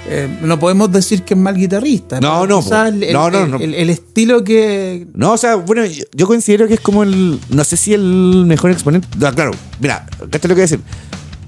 [0.07, 2.19] Eh, no podemos decir que es mal guitarrista.
[2.19, 3.57] No, no, el, el- No, no, no.
[3.57, 5.07] el- el estilo que.
[5.13, 7.39] No, o sea, bueno, yo, yo considero que es como el.
[7.49, 9.07] No sé si el mejor exponente.
[9.17, 10.81] Claro, mira, cacha lo que voy a decir.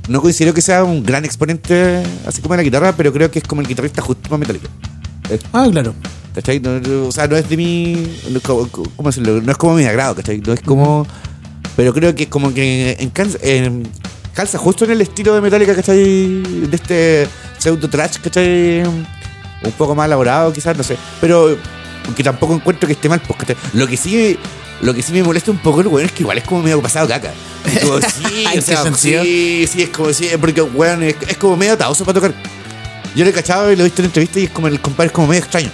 [0.08, 3.40] No considero que sea un gran exponente así como en la guitarra, pero creo que
[3.40, 4.68] es como el guitarrista justo para Metallica.
[5.54, 5.94] Ah, claro.
[6.36, 6.60] ¿Cachai?
[6.60, 7.94] No, o sea, no es de mi.
[8.30, 9.42] no es como- ¿Cómo decirlo?
[9.42, 10.42] No es como mi agrado, ¿cachai?
[10.42, 11.08] No es como.
[11.76, 13.88] Pero creo que es como que en-
[14.34, 16.42] calza justo en el estilo de Metallica, ¿cachai?
[16.42, 18.84] De este pseudo trash, ¿cachai?
[18.84, 20.98] Un poco más elaborado, quizás, no sé.
[21.22, 21.58] Pero
[22.16, 23.56] que tampoco encuentro que esté mal, pues, ¿cachai?
[23.74, 24.38] Lo que sí.
[24.82, 26.82] Lo que sí me molesta un poco el weón es que igual es como medio
[26.82, 27.32] pasado caca.
[27.66, 31.38] Es como, sí, ¿En o sea, sí, sí, es como, sí, porque weón es, es
[31.38, 32.34] como medio ataoso para tocar.
[33.16, 35.08] Yo lo he cachado y lo he visto en entrevistas y es como el compadre
[35.08, 35.72] es como medio extraño.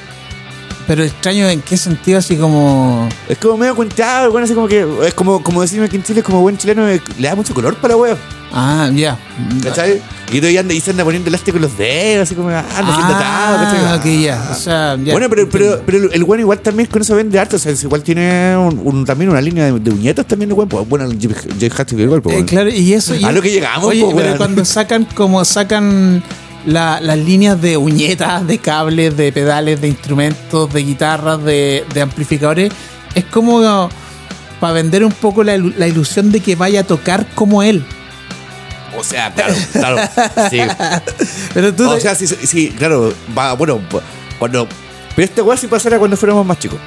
[0.89, 3.07] Pero extraño en qué sentido, así como.
[3.29, 4.83] Es como medio cuenteado, bueno, así como que.
[5.05, 7.75] Es como, como decirme que en Chile, como buen chileno, eh, le da mucho color
[7.75, 8.17] para la wea.
[8.51, 9.15] Ah, ya.
[9.63, 10.01] ¿Cachai?
[10.31, 12.91] Y todavía anda y se anda poniendo elástico en los dedos, así como, ah, anda
[12.91, 14.29] haciendo atado, Ah, ¿cachai?
[14.51, 15.11] O sea, ya.
[15.13, 17.83] Bueno, pero, pero, pero el bueno igual también con eso vende harto, o sea, es
[17.83, 21.19] igual tiene un, un- también una línea de, de uñetas también, bueno, pues, bueno, el
[21.59, 23.13] Jay Hatfield igual, pues, Eh, claro, y eso.
[23.13, 24.37] y- A lo que llegamos, Oye, po, pero weón.
[24.37, 26.23] cuando sacan, como sacan
[26.65, 32.01] la- las líneas de uñetas, de cables, de pedales, de instrumentos, de guitarras, de, de
[32.01, 32.71] amplificadores,
[33.15, 33.89] es como
[34.59, 37.83] para vender un poco la, la ilusión de que vaya a tocar como él.
[38.97, 39.97] O sea, claro, claro.
[40.49, 40.59] Sí.
[41.53, 41.89] Pero tú.
[41.89, 43.79] O sea, sí, sí, claro, va, bueno,
[44.37, 44.67] cuando.
[45.15, 46.79] Pero esta weá sí pasara cuando fuéramos más chicos.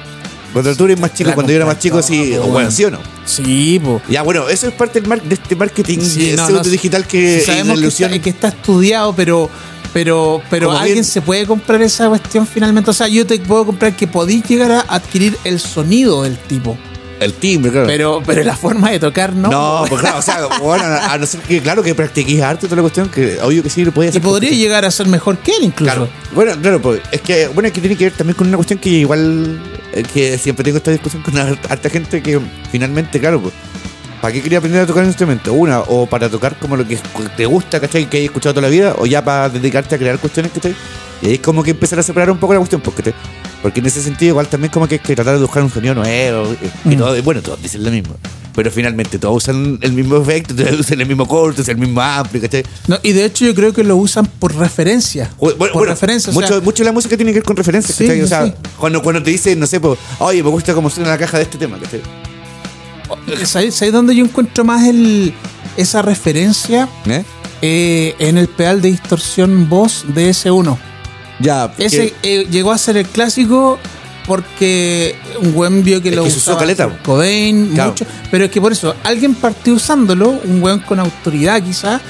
[0.53, 2.85] Cuando tú eres más chico, La cuando yo era más chico, sí, compra- bueno, sí
[2.85, 2.99] o no.
[3.25, 4.01] sí, po.
[4.07, 7.37] Ya, bueno, eso es parte del mar- de este marketing Sí, de no, digital que
[7.39, 9.49] es sabemos que está, que está estudiado, pero
[9.93, 12.89] pero pero Como alguien bien- se puede comprar esa cuestión finalmente.
[12.89, 16.77] O sea, yo te puedo comprar que podéis llegar a adquirir el sonido del tipo,
[17.19, 17.87] El timbre, claro.
[17.87, 19.49] pero pero la forma de tocar no.
[19.49, 22.69] no, pues claro, o sea, bueno, a no ser que, claro, que practiquís arte y
[22.69, 24.21] toda la cuestión, que obvio que sí lo podías y hacer.
[24.27, 25.93] podría porque- llegar a ser mejor que él incluso.
[25.93, 28.57] Claro, bueno, claro, pues es que, bueno, es que tiene que ver también con una
[28.57, 29.61] cuestión que igual,
[29.93, 32.39] eh, que siempre tengo esta discusión con har- harta gente que
[32.71, 33.53] finalmente, claro, pues,
[34.21, 35.53] ¿para qué quería aprender a tocar un instrumento?
[35.53, 36.97] Una, o para tocar como lo que
[37.37, 38.09] te gusta, ¿cachai?
[38.09, 40.75] Que hayas escuchado toda la vida, o ya para dedicarte a crear cuestiones, ¿cachai?
[41.23, 43.13] Y ahí es como que empezar a separar un poco la cuestión, ¿cachai?
[43.61, 45.95] Porque en ese sentido igual también como que hay que tratar de buscar un sonido
[45.95, 46.53] nuevo,
[46.85, 46.97] y Mm.
[46.97, 48.13] todo, y bueno, todos dicen lo mismo.
[48.53, 52.01] Pero finalmente todos usan el mismo efecto, todos usan el mismo corte, usan el mismo
[52.01, 52.63] ampli, ¿cachai?
[52.87, 55.31] No, y de hecho yo creo que lo usan por referencia.
[55.39, 56.29] Bueno, por bueno, referencia.
[56.29, 58.21] o mucho, sea, mucho de la música tiene que ver con referencias, Sí, ¿cachai?
[58.21, 58.53] O sea, sí.
[58.77, 61.43] cuando, cuando te dicen, no sé, pues, oye, me gusta cómo suena la caja de
[61.43, 62.01] este tema, ¿cachai?
[63.45, 65.33] ¿sabes, sabes dónde yo encuentro más el,
[65.77, 66.87] esa referencia?
[67.05, 67.23] ¿Eh?
[67.61, 70.77] Eh, en el pedal de distorsión voz de S1.
[71.43, 73.77] Ya, Ese eh, llegó a ser el clásico
[74.25, 76.87] porque un buen vio que Es lo que se usó caleta.
[77.03, 77.91] Cobain, Claro.
[77.91, 78.05] mucho.
[78.31, 82.01] Pero es que por eso, alguien partió usándolo, un buen con autoridad quizás,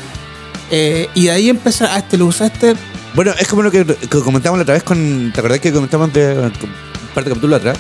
[0.72, 2.76] eh, y de ahí empezar, ah, este lo usa este.
[3.15, 5.32] Bueno, es como lo que, que comentamos la otra vez con.
[5.34, 6.52] ¿Te acordás que comentamos de un
[7.13, 7.78] par de capítulos atrás?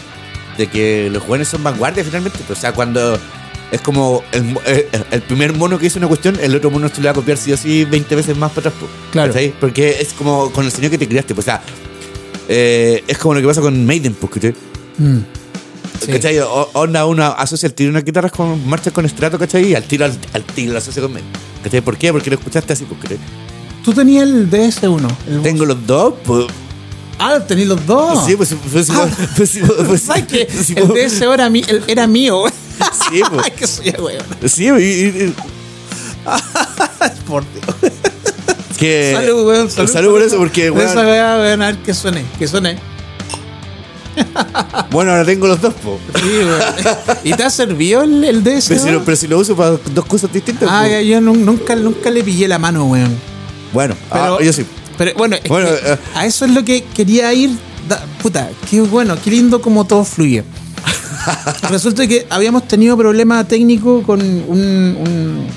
[0.57, 2.39] De que los jóvenes son vanguardia finalmente.
[2.51, 3.19] O sea, cuando
[3.73, 7.01] es como el, eh, el primer mono que hizo una cuestión, el otro mono se
[7.01, 8.89] le va a copiar sí o sí 20 veces más para atrás.
[9.11, 9.33] Claro.
[9.59, 11.33] Porque es como con el señor que te criaste.
[11.35, 11.61] pues, o sea,
[12.47, 14.53] eh, es como lo que pasa con Maiden, pues, ¿cachai?
[14.97, 15.17] Mm,
[16.05, 16.11] sí.
[16.11, 16.39] ¿Cachai?
[16.39, 19.71] O- Onda uno asocia el tiro de una guitarra con marcha con estrato, ¿cachai?
[19.71, 21.29] Y al tiro, al, al tiro lo asocia con Maiden.
[21.63, 21.81] ¿Cachai?
[21.81, 22.11] ¿Por qué?
[22.11, 23.17] Porque lo escuchaste así, pues, ¿cachai?
[23.83, 25.07] Tú tenías el DS1.
[25.27, 26.45] el- Tengo los dos, pues.
[27.19, 28.25] Ah, tenías los dos.
[28.25, 29.07] Sí, pues, pues, Ah.
[29.37, 30.47] pues, pues, pues, ¿Sabes qué?
[30.51, 31.21] pues, El DS
[31.87, 32.07] era,
[33.09, 33.41] Sí, pues.
[33.45, 34.23] Ay, que soy weón.
[34.47, 35.35] Sí, y, y-
[37.27, 37.91] Por Dios.
[38.77, 39.69] que Salud, weón.
[39.69, 42.23] Salud, salud por eso, porque, Por Esa weón, weá, weón, a ver que suene.
[42.39, 42.77] Que suene.
[44.91, 45.99] bueno, ahora tengo los dos, po.
[46.15, 46.61] Sí, weón.
[47.23, 48.67] ¿Y te ha servido el, el DS?
[48.69, 50.89] Pero si, lo, pero si lo uso para dos cosas distintas, Ah, po.
[50.91, 53.15] ya, yo nu- nunca, nunca le pillé la mano, weón.
[53.73, 54.65] Bueno, Pero, ah, yo sí.
[54.97, 55.97] Pero bueno, es Bueno, que eh.
[56.13, 57.49] a eso es lo que quería ir.
[57.89, 60.43] da- puta, qué bueno, qué lindo como todo fluye.
[61.69, 65.47] Resulta que habíamos tenido problema técnico con un, un-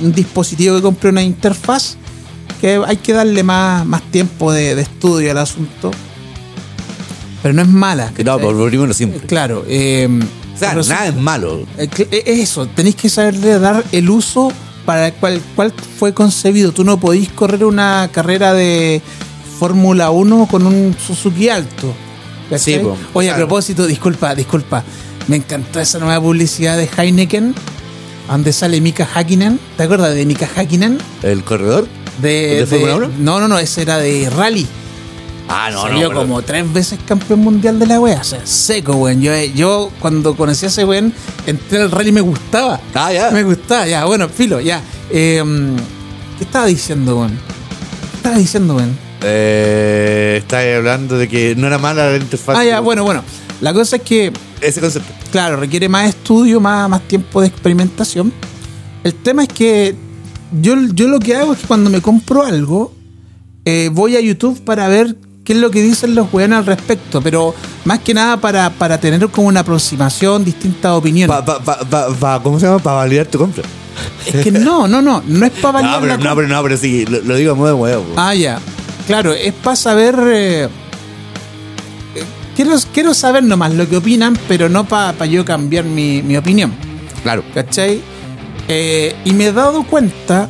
[0.00, 1.96] un dispositivo que compré una interfaz
[2.60, 5.90] que hay que darle más, más tiempo de, de estudio al asunto.
[7.42, 8.12] Pero no es mala.
[8.24, 9.20] No, por lo primero siempre.
[9.26, 9.64] Claro.
[9.68, 10.08] eh,
[10.54, 11.66] O sea, resulta- nada es malo.
[11.78, 14.50] eh, eh, eso, tenéis que saberle dar el uso
[14.86, 16.72] para el cual, cual fue concebido.
[16.72, 19.00] Tú no podís correr una carrera de
[19.58, 21.94] Fórmula 1 con un Suzuki alto.
[22.56, 22.80] Sí.
[23.12, 24.82] Oye, a propósito, disculpa, disculpa.
[25.28, 27.54] Me encantó esa nueva publicidad de Heineken,
[28.28, 29.58] donde sale Mika Hakkinen.
[29.76, 30.98] ¿Te acuerdas de Mika Hakkinen?
[31.22, 31.86] ¿El corredor?
[32.20, 33.10] De, ¿De Fórmula 1?
[33.18, 34.66] No, no, no, ese era de rally.
[35.48, 36.08] Ah, no, Salió no.
[36.08, 38.20] pero- como tres veces campeón mundial de la wea.
[38.20, 39.20] O sea, seco, weón.
[39.20, 41.12] Yo, yo cuando conocí a ese weón,
[41.46, 42.80] entré al rally y me gustaba.
[42.94, 43.30] Ah, ya.
[43.30, 44.04] Me gustaba, ya.
[44.04, 44.80] Bueno, filo, ya.
[45.10, 45.42] Eh,
[46.38, 47.32] ¿Qué estaba diciendo, weón?
[48.10, 48.96] ¿Qué estaba diciendo, weón?
[49.22, 52.56] Eh, está hablando de que no era mala la interfaz.
[52.58, 53.22] Ah, ya, bueno, bueno.
[53.60, 55.12] La cosa es que, Ese concepto.
[55.30, 58.32] claro, requiere más estudio, más, más tiempo de experimentación.
[59.04, 59.94] El tema es que
[60.60, 62.92] yo, yo lo que hago es que cuando me compro algo,
[63.64, 67.20] eh, voy a YouTube para ver qué es lo que dicen los weones al respecto,
[67.22, 71.34] pero más que nada para, para tener como una aproximación, distintas opiniones.
[71.34, 72.78] Pa, pa, pa, pa- pa- ¿Cómo se llama?
[72.80, 73.62] Para validar tu compra.
[74.26, 76.62] es que no, no, no, no es para No, validar pero, la no, pero no,
[76.62, 78.04] pero sí, lo, lo digo a modo de huevo.
[78.16, 78.58] Ah, ya.
[79.06, 80.14] Claro, es para saber.
[80.26, 80.68] eh, eh,
[82.56, 86.72] quiero, quiero saber nomás lo que opinan, pero no para yo cambiar mi, mi opinión.
[87.22, 87.44] Claro.
[87.54, 88.00] ¿Cachai?
[88.68, 90.48] Eh, y me he dado cuenta,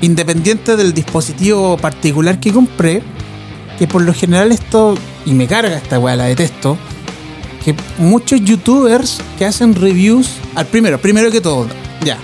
[0.00, 3.02] independiente del dispositivo particular que compré,
[3.78, 6.78] que por lo general esto, y me carga esta weá, la detesto,
[7.64, 11.66] que muchos youtubers que hacen reviews, al primero, primero que todo,
[12.02, 12.16] ya,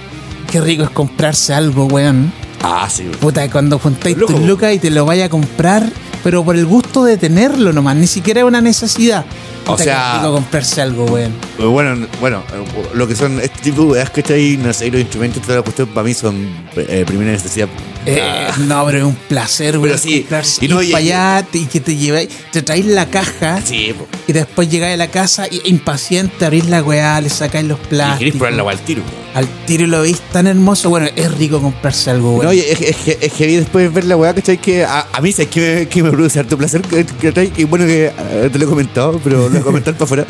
[0.51, 2.33] qué rico es comprarse algo, weón.
[2.69, 3.05] Ah, sí.
[3.21, 5.89] Puta, cuando juntáis tus lucas y te lo vaya a comprar,
[6.25, 9.25] pero por el gusto de tenerlo nomás, ni siquiera es una necesidad.
[9.69, 11.33] O sea- rico comprarse algo, weón.
[11.59, 14.91] Bueno, bueno, eh, lo que son este tipo de weas que está ahí, no sé,
[14.91, 17.69] los instrumentos, toda la cuestión, para mí son eh, primera necesidad.
[18.05, 19.99] Eh, Ah, no, pero es un placer, weón.
[19.99, 23.07] sí, comprarse, y no, ir y- para allá y que te lleváis, te traéis la
[23.07, 24.07] caja sí, po.
[24.29, 27.87] y después llegáis a la casa y impaciente abrís la weá, le sacáis los Y
[27.89, 28.19] plásticos.
[28.19, 29.03] querés probar la al tiro.
[29.37, 30.89] Al tiro y lo veis tan hermoso.
[30.89, 32.47] Bueno, es rico comprarse algo, weón.
[32.47, 34.57] No, y es, es, que- es que después ver la weá, ¿cachai?
[34.59, 36.81] Que a, a mí sé que me, que me produce harto placer,
[37.21, 37.53] ¿cachai?
[37.57, 40.27] y bueno que eh, te lo he comentado, pero lo voy a comentar para afuera,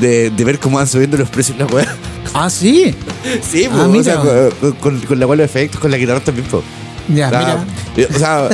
[0.00, 1.94] de, de ver cómo van subiendo los precios de la weá.
[2.32, 2.94] Ah, sí.
[3.46, 4.16] Sí, Ah, o sea,
[4.60, 6.62] con, con, con la weá los efectos, con la guitarra también, po.
[7.14, 7.64] Ya, sea,
[7.94, 8.08] mira.
[8.14, 8.48] o sea,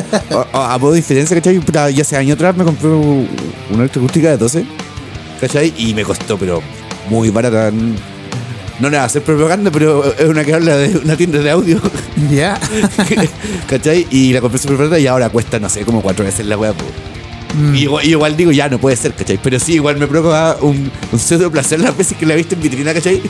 [0.53, 1.61] a, a- modo de diferencia, ¿cachai?
[1.95, 3.29] Ya hace años atrás me compré un-
[3.71, 4.65] una electroacústica de 12,
[5.41, 5.73] ¿cachai?
[5.79, 6.61] Y me costó, pero
[7.09, 7.71] muy barata.
[8.81, 11.51] No le voy a hacer propaganda, pero es una que habla de una tienda de
[11.51, 11.81] audio,
[12.31, 12.59] Ya.
[13.69, 14.07] ¿cachai?
[14.11, 16.73] Y la compré súper barata y ahora cuesta, no sé, como cuatro veces la weá.
[17.55, 17.75] Mm.
[17.75, 19.39] Y igual, digo, ya no puede ser, ¿cachai?
[19.43, 22.55] Pero sí, igual me provoca un, un pseudo placer las veces que la he visto
[22.55, 23.21] en vitrina, ¿cachai?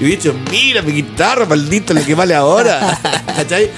[0.00, 2.98] Y he dicho, mira mi guitarra, maldito, lo que vale ahora,
[3.36, 3.70] ¿cachai?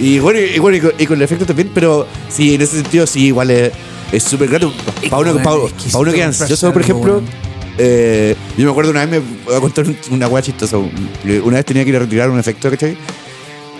[0.00, 2.76] Y bueno, y, bueno, y con, y con el efecto también, pero sí, en ese
[2.82, 4.72] sentido, sí, igual es súper grato.
[5.08, 5.56] Para uno, pa-
[5.92, 7.22] pa uno que es ansioso, por ejemplo.
[7.78, 10.76] Eh, yo me acuerdo una vez, me voy a contar un- una hueá chistosa.
[10.78, 12.96] Una vez tenía que ir a retirar un efecto, ¿cachai?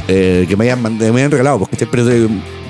[0.08, 1.88] Eh, que me habían, regalado, pues, ¿cachai?
[1.90, 2.04] Pero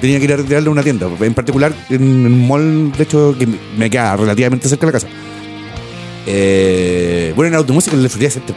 [0.01, 1.09] tenía que ir a retirarlo a una tienda.
[1.21, 5.09] En particular, en un mall, de hecho, que me queda relativamente cerca de la casa.
[6.27, 8.55] Eh, bueno, en Automúsica, el de Florida Center.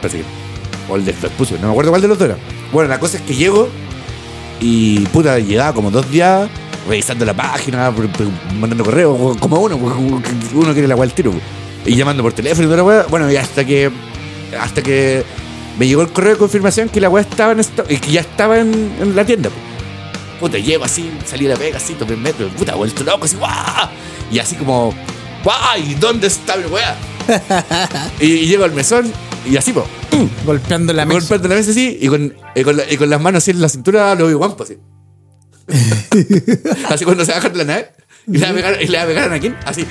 [0.88, 1.14] O el de
[1.60, 2.36] no me acuerdo cuál de los dos era.
[2.72, 3.68] Bueno, la cosa es que llego
[4.60, 6.48] y puta, llegaba como dos días
[6.88, 7.92] revisando la página,
[8.58, 10.00] mandando correos, como uno, porque
[10.54, 11.32] uno quiere la hueá al tiro.
[11.86, 13.02] Y llamando por teléfono y toda la weá.
[13.08, 13.90] Bueno, y hasta que.
[14.58, 15.24] Hasta que
[15.78, 18.20] me llegó el correo de confirmación que la weá estaba en esto, y que ya
[18.20, 19.48] estaba en, en la tienda.
[19.48, 19.56] po.
[20.40, 23.36] Puta, llego así, salí de la pega así, tomé el metro, puta, vuelto loco, así,
[23.36, 23.88] ¡guau!
[24.32, 24.94] Y así como,
[25.44, 25.78] ¡guau!
[25.78, 26.96] ¿Y dónde está mi weá?
[28.20, 29.12] y, y llego al mesón,
[29.48, 30.28] y así, po, ¡pum!
[30.44, 31.20] Golpeando la mesa.
[31.20, 33.60] golpeando la mesa así, y con, y con, la- y con las manos así en
[33.60, 34.78] la cintura, lo vi guampo, así.
[36.88, 37.88] así cuando se bajan de la nave,
[38.26, 39.86] y le va a pegar, y le va a pegar a quién, así,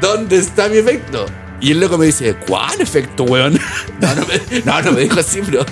[0.00, 1.26] ¿dónde está mi efecto?
[1.60, 3.58] Y el loco me dice, ¿cuál efecto, weón?
[4.00, 5.64] No, no me, no, no me dijo así, pero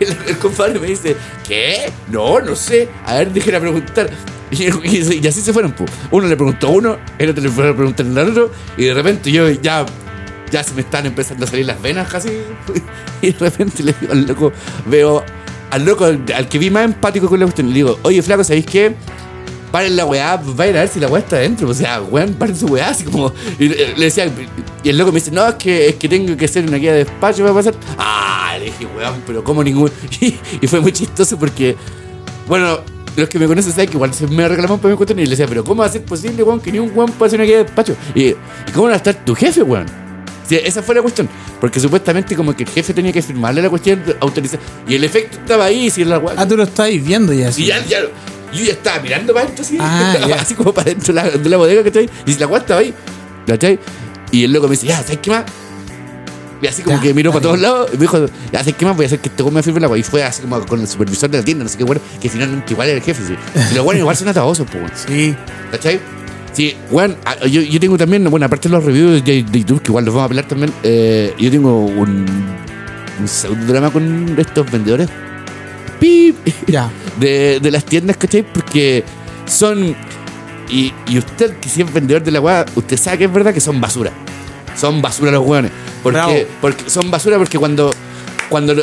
[0.00, 1.14] el, el compadre me dice,
[1.46, 1.90] ¿qué?
[2.10, 2.88] No, no sé.
[3.04, 4.08] A ver, déjenme preguntar.
[4.50, 5.90] Y, y- y así se fueron, pues.
[6.10, 8.94] Uno le preguntó a uno, el otro le fue a preguntar al otro, y de
[8.94, 9.84] repente yo ya,
[10.50, 12.28] ya se me están empezando a salir las venas casi.
[13.22, 14.52] Y de repente le digo al loco,
[14.86, 15.24] veo
[15.70, 18.66] al loco, al que vi más empático con la cuestión, le digo, oye, flaco, ¿sabéis
[18.66, 18.94] qué?
[19.76, 21.68] Paren la weá, vayan a ver si la weá está adentro.
[21.68, 23.30] O sea, weón, paren su weá, así como.
[23.58, 24.24] Y le decía,
[24.82, 26.94] y el loco me dice, no, es que, es que tengo que hacer una guía
[26.94, 27.74] de despacho para pasar.
[27.98, 29.90] Ah, le dije, weón, pero como ningún.
[30.22, 31.76] Y, y fue muy chistoso porque,
[32.48, 32.80] bueno,
[33.18, 35.30] los que me conocen saben que igual se me reclamaban por mi cuestión y le
[35.32, 37.46] decía, pero ¿cómo va a ser posible, weón, que ni un weón pueda hacer una
[37.46, 37.94] guía de despacho?
[38.14, 38.36] Y, ¿y
[38.72, 39.84] cómo va a estar tu jefe, weón?
[40.48, 41.28] Sí, esa fue la cuestión.
[41.60, 44.58] Porque supuestamente como que el jefe tenía que firmarle la cuestión autorizar.
[44.88, 46.22] Y el efecto estaba ahí, si la.
[46.34, 47.52] Ah, tú lo estabas viendo ya.
[47.52, 47.66] sí.
[47.66, 47.98] Ya, ya,
[48.56, 51.48] yo ya estaba mirando para adentro, así, Ah, así como para dentro de la, de
[51.48, 52.08] la bodega, ¿cachai?
[52.26, 52.94] Y si la guata estaba ahí,
[53.46, 53.78] ¿cachai?
[54.32, 55.44] Y el loco me dice, ya, ¿sabes qué más?
[56.62, 58.84] Y así como Ya, que miró para todos lados y me dijo, ya, ¿sabes qué
[58.86, 58.96] más?
[58.96, 59.98] Voy a hacer que este me firme la agua.
[59.98, 62.28] Y fue así como con el supervisor de la tienda, no sé qué bueno, que
[62.28, 63.34] finalmente igual era el jefe, sí.
[63.70, 65.04] Y los buenos igual son atabosos, pues.
[65.06, 65.34] Sí.
[65.70, 66.00] ¿Cachai?
[66.52, 69.82] Sí, weón, ah, yo, yo tengo también, bueno, aparte de los reviews de, de YouTube,
[69.82, 72.24] que igual los vamos a hablar también, eh, yo tengo un,
[73.20, 75.08] un pseudo drama con estos vendedores.
[76.00, 76.36] ¡Pip!
[76.66, 76.90] Ya.
[77.18, 78.42] de, de las tiendas, ¿cachai?
[78.42, 79.04] Porque
[79.46, 79.96] son.
[80.68, 83.54] Y, y usted, que si es vendedor de la weá, usted sabe que es verdad
[83.54, 84.10] que son basura.
[84.78, 85.70] Son basura los weones.
[86.02, 87.92] Porque, porque son basura porque cuando.
[88.48, 88.74] Cuando,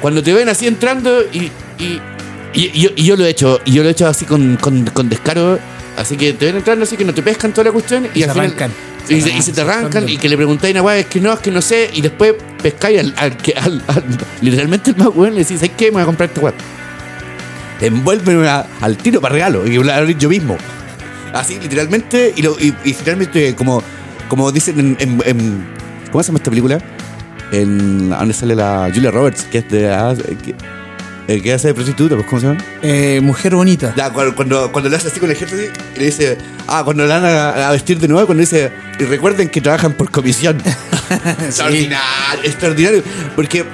[0.00, 1.50] cuando te ven así entrando y.
[1.78, 2.00] y,
[2.54, 4.56] y- y yo, y yo lo he hecho, y yo lo he hecho así con,
[4.56, 5.58] con, con descaro.
[5.96, 8.22] Así que te ven entrando así que no te pescan toda la cuestión y, Y
[8.22, 8.70] al se final- arrancan.
[9.08, 11.20] y, se, y se te arrancan y que le preguntáis a una weá, es que
[11.20, 14.04] no, es que no sé, y después pescáis al, al que al, al-
[14.40, 15.86] literalmente el más weón le decís, ¿sabes qué?
[15.86, 16.54] Me voy a comprar este weá
[17.80, 20.56] envuelven una- al tiro para regalo y lo abrí yo mismo.
[21.32, 23.82] Así, literalmente, y, lo, y, y finalmente, como,
[24.28, 25.66] como dicen en, en- en-
[26.10, 26.78] ¿Cómo se llama esta película?
[27.52, 29.90] En donde sale la Julia Roberts, que es de.
[29.92, 30.14] ah,
[30.44, 30.54] que,
[31.28, 32.60] eh, que hace de prostituta, pues, ¿cómo se llama?
[32.82, 33.92] Eh, mujer bonita.
[33.94, 36.82] Ya, cuando, cuando, cuando le hace así con el ejército así, y le dice, ah,
[36.84, 40.10] cuando le van a, a vestir de nuevo, cuando dice, y recuerden que trabajan por
[40.10, 40.56] comisión.
[41.40, 43.02] extraordinario, extraordinario.
[43.36, 43.64] Porque,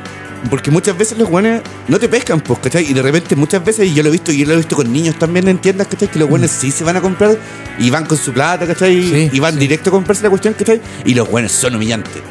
[0.51, 2.89] porque muchas veces los guanes no te pescan, pues, ¿cachai?
[2.89, 4.77] Y de repente muchas veces, y yo lo he visto, y yo lo he visto
[4.77, 6.09] con niños también en tiendas, ¿cachai?
[6.09, 7.39] Que los guanes sí se van a comprar
[7.79, 9.03] y van con su plata, ¿cachai?
[9.03, 9.61] Sí, y van sí.
[9.61, 10.81] directo a comprarse la cuestión, ¿cachai?
[11.05, 12.23] Y los guanes son humillantes.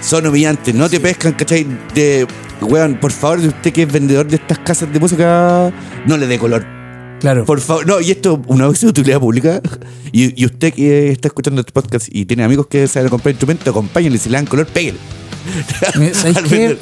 [0.00, 1.66] Son humillantes, no te pescan, ¿cachai?
[1.94, 2.26] De,
[2.60, 5.72] weón, por favor, usted que es vendedor de estas casas de música,
[6.06, 6.64] no le dé color.
[7.20, 7.44] Claro.
[7.44, 9.60] Por favor, no, y esto una vez de utilidad pública.
[10.12, 13.68] Y, y usted que está escuchando este podcast y tiene amigos que saben comprar instrumentos,
[13.68, 15.00] acompáñenle, si le dan color, péguenle.
[15.96, 16.78] Mira, ¿Sabes qué?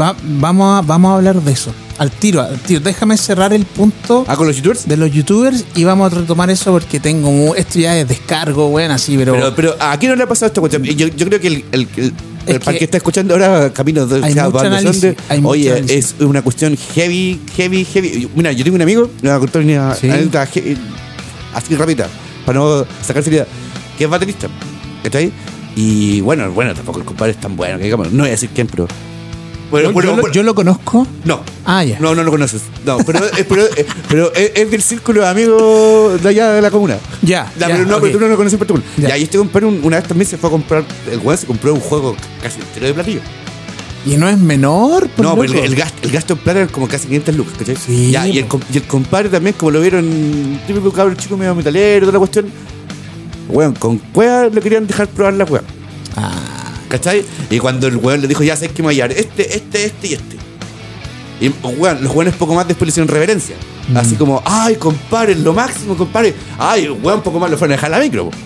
[0.00, 1.72] Va- vamos, a, vamos a hablar de eso.
[1.98, 2.80] Al tiro, al tiro.
[2.80, 4.88] Déjame cerrar el punto Ah, con los youtubers.
[4.88, 7.54] de los youtubers y vamos a retomar eso porque tengo.
[7.54, 9.32] Esto ya es descargo, weón, así, pero.
[9.34, 10.82] Pero, pero ¿a quién no le ha pasado esta cuestión?
[10.84, 12.12] Yo, yo creo que el, el, el-
[12.58, 16.14] que que está escuchando ahora Camino de hay mucho análisis, hay mucho oye, análisis.
[16.16, 18.30] es una cuestión heavy, heavy, heavy.
[18.34, 20.08] Mira, yo tengo un amigo, a contar una Sí.
[20.10, 20.76] anécdota he-
[21.54, 22.08] así rápida,
[22.46, 23.46] para no sacar seriedad,
[23.98, 24.48] que es baterista,
[25.02, 25.30] ¿cachai?
[25.76, 28.48] Y bueno, bueno, tampoco el compadre es tan bueno, que digamos, no voy a decir
[28.54, 28.88] quién, pero...
[29.70, 31.06] Bueno, yo, bueno, yo lo, bueno, yo lo conozco.
[31.24, 31.98] no, Ah, ya.
[32.00, 32.62] no, no lo conoces.
[32.84, 36.60] No, pero, es, pero, es- pero es, es del círculo de amigos de allá de
[36.62, 36.96] la comuna.
[37.22, 37.50] Ya.
[37.58, 38.86] Ya, ya, pero no, pero tú no lo conoces en particular.
[38.96, 39.08] Ya.
[39.10, 41.46] Ya, y este compadre un- una vez también se fue a comprar, el weón se
[41.46, 43.20] compró un juego casi entero de platillo.
[44.06, 46.88] Y no es menor, pues, no, pero el, gasto, el gasto en plata era como
[46.88, 47.76] casi 500 lucas, ¿cachai?
[47.76, 51.54] Sí, Ya, y, el, y el compadre también, como lo vieron, típico cabrón chico medio
[51.54, 52.46] metalero, toda la cuestión.
[53.50, 55.64] Weón, con cueva le querían dejar probar la cueva.
[56.16, 56.30] Ah,
[56.90, 57.24] ¿Cachai?
[57.48, 59.84] Y cuando el weón le dijo, ya sabes que me voy a llevar este, este,
[59.86, 60.36] este y este.
[61.40, 61.48] Y
[61.78, 63.56] weón, los weones poco más después le hicieron reverencia.
[63.88, 63.96] Mm.
[63.96, 66.34] Así como, ay, compadre, lo máximo, compadre.
[66.58, 68.26] Ay, weón, poco más lo fueron a dejar la micro.
[68.28, 68.36] po.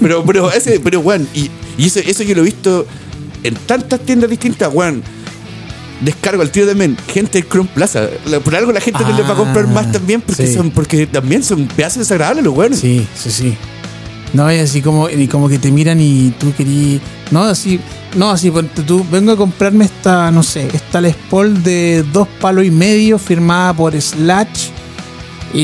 [0.00, 2.86] Pero, pero, ese, pero, weón, y, y eso, eso yo lo he visto
[3.44, 5.02] en tantas tiendas distintas, weón.
[6.00, 8.08] Descargo al tío también, gente del Chrome Plaza.
[8.26, 10.54] La- Por algo la gente no les va a comprar Ah, más también, porque sí.
[10.54, 12.80] son, porque también son pedazos desagradables los weones.
[12.80, 13.56] sí, sí, sí.
[14.34, 17.00] No, es así como, y como que te miran y tú querí.
[17.30, 17.80] No, así.
[18.16, 18.52] No, así,
[18.86, 19.04] tú.
[19.10, 23.72] Vengo a comprarme esta, no sé, esta Les Paul de dos palos y medio firmada
[23.74, 24.68] por Slash.
[25.52, 25.58] Y.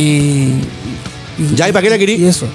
[1.39, 2.15] y- Ya, ¿y para qué la querí?
[2.15, 2.47] Y eso.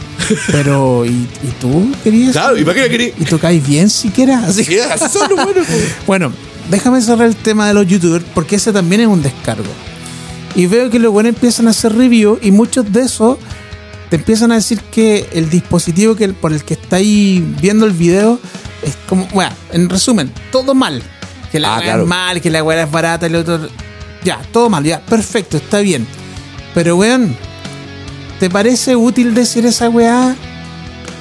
[0.52, 2.32] Pero, ¿y, y tú querías?
[2.32, 3.14] Claro, ¿y para qué la querí?
[3.20, 4.40] ¿Y tocáis bien siquiera?
[4.40, 5.74] Así Sí, así son los buenos, po.
[6.08, 6.32] Bueno,
[6.72, 9.64] déjame cerrar el tema de los youtubers porque ese también es un descargo.
[10.56, 13.38] Y veo que los buenos empiezan a hacer review y muchos de esos
[14.10, 18.40] te empiezan a decir que el dispositivo que, por el que estáis viendo el video
[18.84, 21.02] es como, bueno, en resumen, todo mal.
[21.52, 22.04] Que la Ah, claro.
[22.04, 23.68] es mal, que la weá es barata, el otro.
[24.24, 26.06] Ya, todo mal, ya, perfecto, está bien.
[26.74, 27.36] Pero weón,
[28.40, 30.36] ¿te parece útil decir esa weá?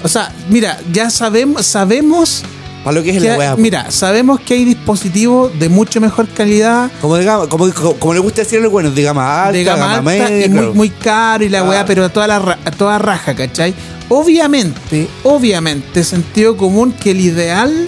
[0.03, 2.43] O sea, mira, ya sabemos, sabemos
[2.85, 3.57] Para lo que es que- la weá.
[3.57, 3.61] po.
[3.62, 8.14] mira, sabemos que hay dispositivos de mucho mejor calidad, Como, de gama- como, como, como
[8.14, 10.59] le gusta decir a los buenos, de gama alta, de gama, alta media, y muy,
[10.59, 10.74] claro.
[10.74, 11.64] muy caro y la Ah.
[11.64, 13.74] weá, pero a toda, la, a toda raja, ¿cachai?
[14.11, 17.87] Obviamente, obviamente, sentido común que el ideal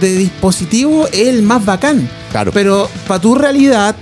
[0.00, 2.08] de dispositivo es el más bacán.
[2.30, 2.50] Claro.
[2.52, 3.96] Pero para tu realidad,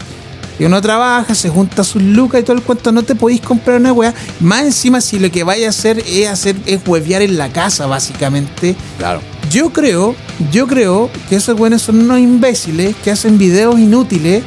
[0.59, 3.79] que uno trabaja, se junta sus lucas y todo el cuento, no te podéis comprar
[3.79, 4.15] una weá.
[4.41, 7.87] Más encima, si lo que vaya a hacer es hacer, es huevear en la casa,
[7.87, 8.75] básicamente.
[8.99, 9.21] Claro.
[9.51, 10.15] Yo creo,
[10.53, 14.43] yo creo que esos buenos son unos imbéciles que hacen videos inútiles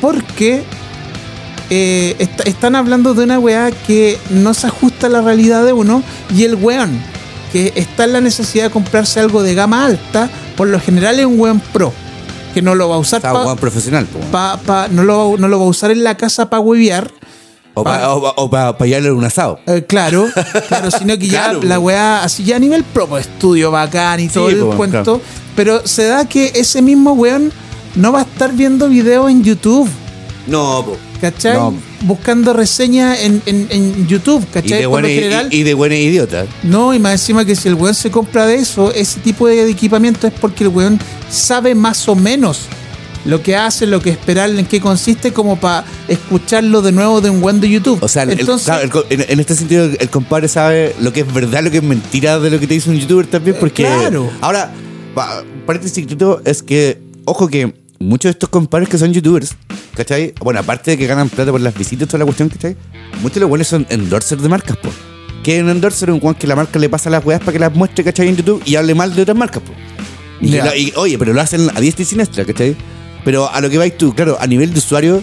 [0.00, 0.62] porque
[1.70, 5.72] eh, est- están hablando de una weá que no se ajusta a la realidad de
[5.72, 6.02] uno
[6.34, 6.90] y el weón
[7.52, 11.26] que está en la necesidad de comprarse algo de gama alta, por lo general es
[11.26, 11.92] un weón pro,
[12.54, 14.18] que no lo va a usar Está pa- weón profesional, po.
[14.32, 17.10] pa- pa- no, lo, no lo va a usar en la casa para huevear.
[17.74, 19.58] O para o, pa- pa un asado.
[19.66, 20.28] Eh, claro,
[20.68, 24.28] claro, sino que ya Claro, la weá, así ya a nivel propio, estudio bacán y
[24.28, 25.02] todo Sí, el po, cuento.
[25.02, 25.20] claro.
[25.56, 27.50] Pero se da que ese mismo weón
[27.94, 29.88] no va a estar viendo videos en YouTube,
[30.46, 30.96] No, po.
[31.20, 31.54] ¿cachai?
[31.54, 31.74] No.
[32.02, 34.78] Buscando reseñas en, en, en YouTube, Y ¿cachai?
[34.80, 35.48] de, Por lo buena, y, general.
[35.50, 36.46] y de buena idiota.
[36.64, 39.70] No, y más encima que si el weón se compra de eso, ese tipo de
[39.70, 40.98] equipamiento es porque el weón
[41.30, 42.62] sabe más o menos
[43.24, 47.30] lo que hace, lo que esperar, en qué consiste, como para escucharlo de nuevo de
[47.30, 47.98] un weón de YouTube.
[48.02, 51.32] O sea, el- Entonces, claro, el en, este sentido, el compadre sabe lo que es
[51.32, 53.84] verdad, lo que es mentira de lo que te dice un youtuber también, porque.
[53.84, 54.30] claro.
[54.40, 54.70] Ahora,
[55.14, 59.54] pa- paréntesis chiquitito, es que, ojo que muchos de estos compadres que son youtubers,
[59.94, 60.34] ¿cachai?
[60.40, 62.76] Bueno, aparte de que ganan plata por las visitas y toda la cuestión, ¿cachai?
[63.20, 64.88] Muchos de los buenos son endorsers de marcas, po.
[65.44, 67.58] Que un endorser es un guan que la marca le pasa las weas para que
[67.58, 68.28] las muestre, ¿cachai?
[68.28, 69.72] En YouTube y hable mal de otras marcas, po.
[70.40, 72.74] Y, y, oye, pero lo hacen a diestra y siniestra, ¿cachai?
[73.24, 75.22] Pero a lo que vais tú, claro, a nivel de usuario,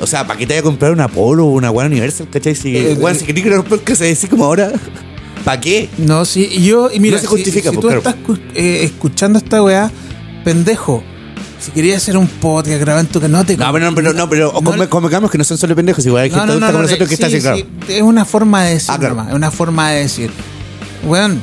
[0.00, 2.54] o sea, ¿para qué te vaya a comprar una Polo o una One Universal, cachai?
[2.54, 3.18] Si, Eh, weón, eh.
[3.20, 3.46] si queréis
[3.84, 4.72] que se así como ahora,
[5.44, 5.88] ¿para qué?
[5.98, 7.98] No, sí, y yo, y mira, No se si- justifica, si, pues, tú claro.
[7.98, 8.16] estás
[8.54, 9.90] eh, escuchando esta weá,
[10.44, 11.02] pendejo,
[11.60, 14.12] si querías hacer un podcast, grabar en tu que no te No, pero no, pero,
[14.12, 16.82] no, pero no- convengamos que no son solo pendejos, igual hay gente adulta como no,
[16.82, 17.56] nosotros que sí, está así, claro.
[17.56, 19.14] sí, es una forma de decir, Ah, claro.
[19.14, 20.30] nomás, es una forma de decir.
[21.04, 21.40] Weón,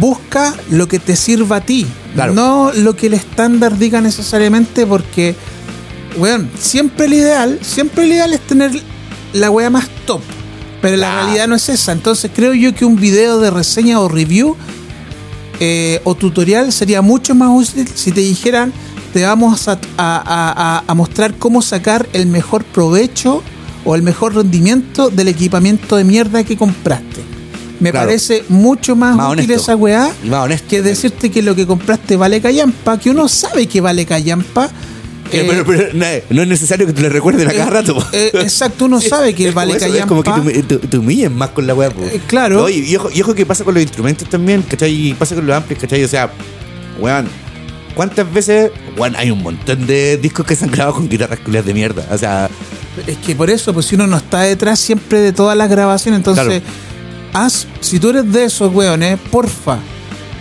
[0.00, 2.34] busca lo que te sirva a ti, Claro.
[2.34, 5.34] no lo que el estándar diga necesariamente, porque,
[6.16, 8.72] weón, siempre el ideal, siempre el ideal es tener
[9.32, 10.20] la weá más top,
[10.82, 11.92] pero la realidad no es esa.
[11.92, 14.56] Entonces creo yo que un video de reseña o review
[15.60, 18.72] eh, o tutorial sería mucho más útil si te dijeran
[19.12, 23.40] te vamos a, a- a- a- a mostrar cómo sacar el mejor provecho
[23.84, 27.22] o el mejor rendimiento del equipamiento de mierda que compraste.
[27.80, 28.06] Me Claro.
[28.06, 29.62] parece mucho más, Más útil honesto.
[29.62, 30.10] esa weá
[30.68, 34.66] que decirte que lo que compraste vale callampa, que uno sabe que vale callampa.
[35.32, 37.70] Eh, eh, pero, pero no, no es necesario que te lo recuerden a cada eh,
[37.70, 38.06] rato.
[38.12, 40.52] eh, exacto, uno Sí, sabe que vale eso, Es como que callampa.
[40.52, 41.88] te, te- te humillen más con la weá.
[41.88, 42.60] Eh, claro.
[42.60, 45.08] No, y, y ojo, y ojo que pasa con los instrumentos también, ¿cachai?
[45.08, 46.04] Y pasa con los amplis, ¿cachai?
[46.04, 46.30] O sea,
[47.00, 47.26] weón,
[47.96, 51.66] ¿cuántas veces, weón, hay un montón de discos que se han grabado con guitarras culiadas
[51.66, 52.06] de mierda?
[52.12, 52.48] O sea,
[53.06, 56.18] Es que por eso, pues si uno no está detrás siempre de todas las grabaciones,
[56.18, 56.64] entonces, Claro.
[57.34, 59.78] Haz, si tú eres de esos weones, porfa,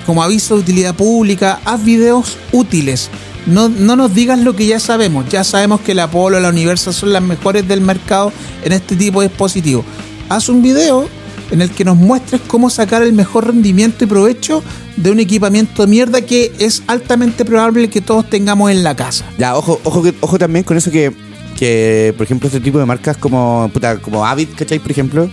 [0.06, 3.10] como aviso de utilidad pública, haz videos útiles.
[3.46, 5.28] No, no nos digas lo que ya sabemos.
[5.28, 8.32] Ya sabemos que la Apollo, la Universal son las mejores del mercado
[8.64, 9.84] en este tipo de dispositivos.
[10.30, 11.10] Haz un video
[11.52, 14.64] en el que nos muestres cómo sacar el mejor rendimiento y provecho
[14.96, 19.26] de un equipamiento de mierda que es altamente probable que todos tengamos en la casa.
[19.38, 21.12] ya, ojo, ojo, ojo también con eso que,
[21.58, 24.80] que, por ejemplo, este tipo de marcas como, puta, como Avid, ¿cachai?
[24.80, 25.30] Por ejemplo,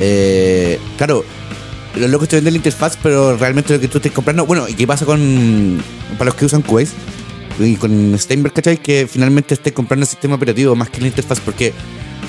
[0.00, 1.24] eh, claro,
[1.96, 4.74] los locos te venden la interfaz, pero realmente lo que tú estés comprando, bueno, ¿y
[4.74, 5.82] qué pasa con,
[6.16, 6.92] para los que usan Cubase?
[7.60, 8.78] Y con Steinberg, ¿cachai?
[8.78, 11.72] Que finalmente estés comprando el sistema operativo más que la interfaz, porque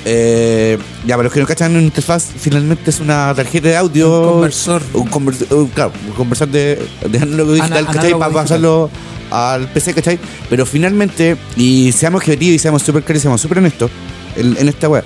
[0.04, 4.22] eh, ya para los que no cachan, una interfaz finalmente es una tarjeta de audio.
[4.22, 4.82] Un conversor.
[4.92, 8.00] Un, convers- un- claro, un conversor de, de análogo digital, Ana- ¿cachai?
[8.12, 8.44] análogo Para digital.
[8.44, 8.90] pasarlo
[9.30, 10.18] al PC, ¿cachai?
[10.48, 13.88] Pero finalmente, y seamos objetivos y seamos súper claros y seamos súper honestos
[14.36, 15.04] en, en esta web,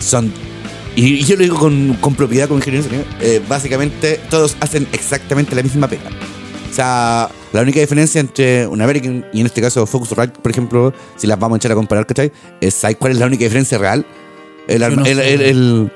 [0.00, 0.30] son.
[0.94, 5.62] Y, yo lo digo con, con propiedad, de sonido, eh, básicamente todos hacen exactamente la
[5.62, 6.10] misma pega.
[6.70, 10.92] O sea, la única diferencia entre un American y en este caso Focusrite, por ejemplo,
[11.16, 12.32] si las vamos a echar a comparar, ¿cachai?
[12.60, 14.06] Es, ¿sabes cuál es la única diferencia real?
[14.68, 15.92] El, arma- no el, el, el,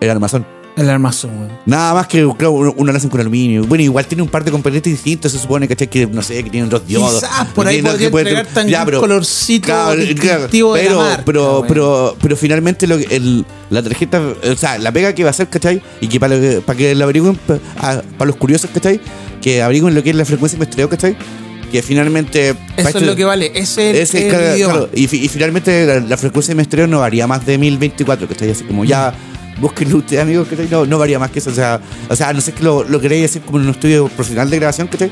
[0.00, 0.46] el armazón.
[0.76, 1.48] El armazón.
[1.64, 3.64] Nada más que, claro, uno, uno lo con aluminio.
[3.64, 5.88] Bueno, igual tiene un par de componentes distintos, se supone, ¿cachai?
[5.88, 7.14] Que, no sé, que tienen dos diodos.
[7.22, 10.88] Quizás por ahí podría que puede- entregar también Ya, pero- colorcito claro, distintivo de la
[10.90, 15.14] pero, marca, pero, pero, pero finalmente lo, que- el, la tarjeta, o sea, la pega
[15.14, 15.80] que va a hacer, ¿cachai?
[16.02, 19.00] Y que para, lo que- para que la averigüen, pa- a- para los curiosos, ¿cachai?
[19.40, 21.16] Que averigüen lo que es la frecuencia de muestreo, ¿cachai?
[21.72, 22.50] Que finalmente...
[22.50, 22.58] Eso
[22.88, 23.50] esto- es lo que vale.
[23.54, 27.00] Ese es ese, el, claro, claro, y, y finalmente la, la frecuencia de muestreo no
[27.00, 28.50] varía más de 1024, ¿cachai?
[28.50, 29.14] Así como ya,
[29.60, 30.68] búsquenlo ustedes, amigos, ¿cachai?
[30.70, 31.50] No, no varía más que eso.
[31.50, 34.08] O sea, o sea, no sé que lo, lo queréis hacer como en un estudio
[34.08, 35.10] profesional de grabación, ¿cachai?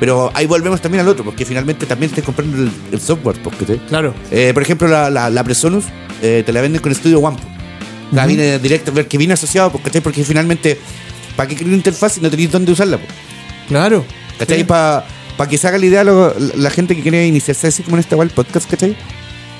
[0.00, 3.56] Pero ahí volvemos también al otro, porque finalmente también te comprando el, el software, pues,
[3.56, 3.78] ¿cachai?
[3.88, 4.14] Claro.
[4.30, 5.84] Eh, por ejemplo, la, la, la Presonus
[6.22, 7.36] eh, te la venden con Studio One.
[7.36, 7.48] pues.
[8.12, 8.28] La Ujú.
[8.28, 10.00] viene directo, que viene asociado, pues, ¿cachai?
[10.00, 10.78] Porque finalmente,
[11.36, 12.96] ¿para qué querer una interfaz si no tenéis dónde usarla?
[12.98, 13.10] Pues?
[13.68, 14.04] Claro.
[14.38, 14.58] ¿Cachai?
[14.58, 14.64] Sí.
[14.64, 15.04] Para
[15.50, 18.16] que se haga la idea lo- la gente que quiere iniciarse así como en esta
[18.20, 18.96] el podcast, ¿cachai?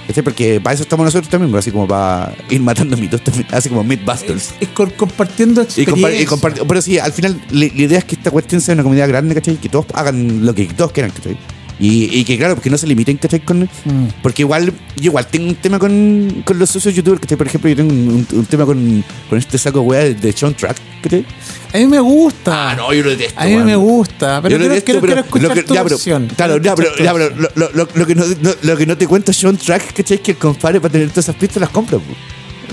[0.08, 0.24] ¿Cachai?
[0.24, 3.68] Porque para eso estamos nosotros también, pues, así como para ir matando mitos también, así
[3.68, 4.54] como Mythbusters.
[4.58, 5.96] Es con- compartiendo Y, experiencias.
[5.96, 6.26] compar- y
[6.58, 9.34] compart- pero sí, al final la, idea es que esta cuestión sea una comunidad grande,
[9.34, 9.56] ¿cachai?
[9.56, 11.36] Que todos hagan lo que todos quieran, ¿cachai?
[11.80, 13.38] Y, y que claro, porque no se limiten, ¿cachai?
[13.40, 14.08] Con, Mm.
[14.22, 17.36] porque igual, yo igual tengo un tema con, con los socios youtubers, ¿cachai?
[17.38, 20.54] Por ejemplo, yo tengo un, un- un tema con, con este saco weá de Sean
[20.54, 21.24] Track, ¿cachai?
[21.72, 22.70] A mí me gusta.
[22.70, 23.38] Ah, no, yo lo detesto.
[23.40, 24.40] A mí me gusta.
[24.42, 26.26] Pero Yo quiero, detesto, quiero- pero quiero escuchar lo que- tu ya, pero- versión.
[26.34, 29.06] Claro, ya, pero, ya, lo, lo- lo- lo que no, no- lo que no te
[29.06, 30.16] cuenta Sean Track, ¿cachai?
[30.16, 32.04] Es que el compadre para tener todas esas pistas las compra, po.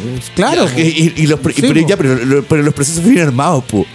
[0.03, 0.35] versión.
[0.35, 0.65] Claro.
[0.77, 3.85] Y, y- y los, y- Sí, pero, ya, pero, pero los procesos vienen armados, po.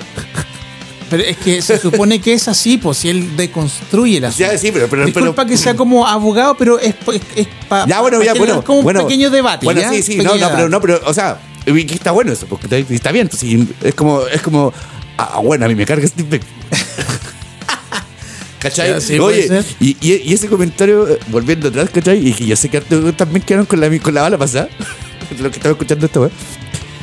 [1.10, 4.70] Pero es que se supone que es así, pues si él deconstruye la Ya, sí,
[4.70, 8.22] pero, pero, Disculpa pero- que sea como abogado, pero es, es, es para Ya, bueno,
[8.22, 8.62] ya, bueno.
[8.62, 9.64] como un bueno, pequeño debate.
[9.66, 9.90] Bueno, ¿ya?
[9.90, 13.12] sí, sí, no, no, pero, no, pero, o sea, y está bueno eso, porque está,
[13.12, 13.30] bien.
[13.30, 14.72] sí, es como, es como,
[15.16, 16.42] ah, bueno, a mí me carga Steve Beck.
[18.60, 19.00] ¿Cachai?
[19.00, 19.48] Sí, Oye,
[19.80, 22.26] y, y, y ese comentario, eh, volviendo atrás, ¿cachai?
[22.26, 24.68] Y que yo sé que también quedaron con la, con la bala pasada,
[25.38, 26.30] lo que estaba escuchando esta weá.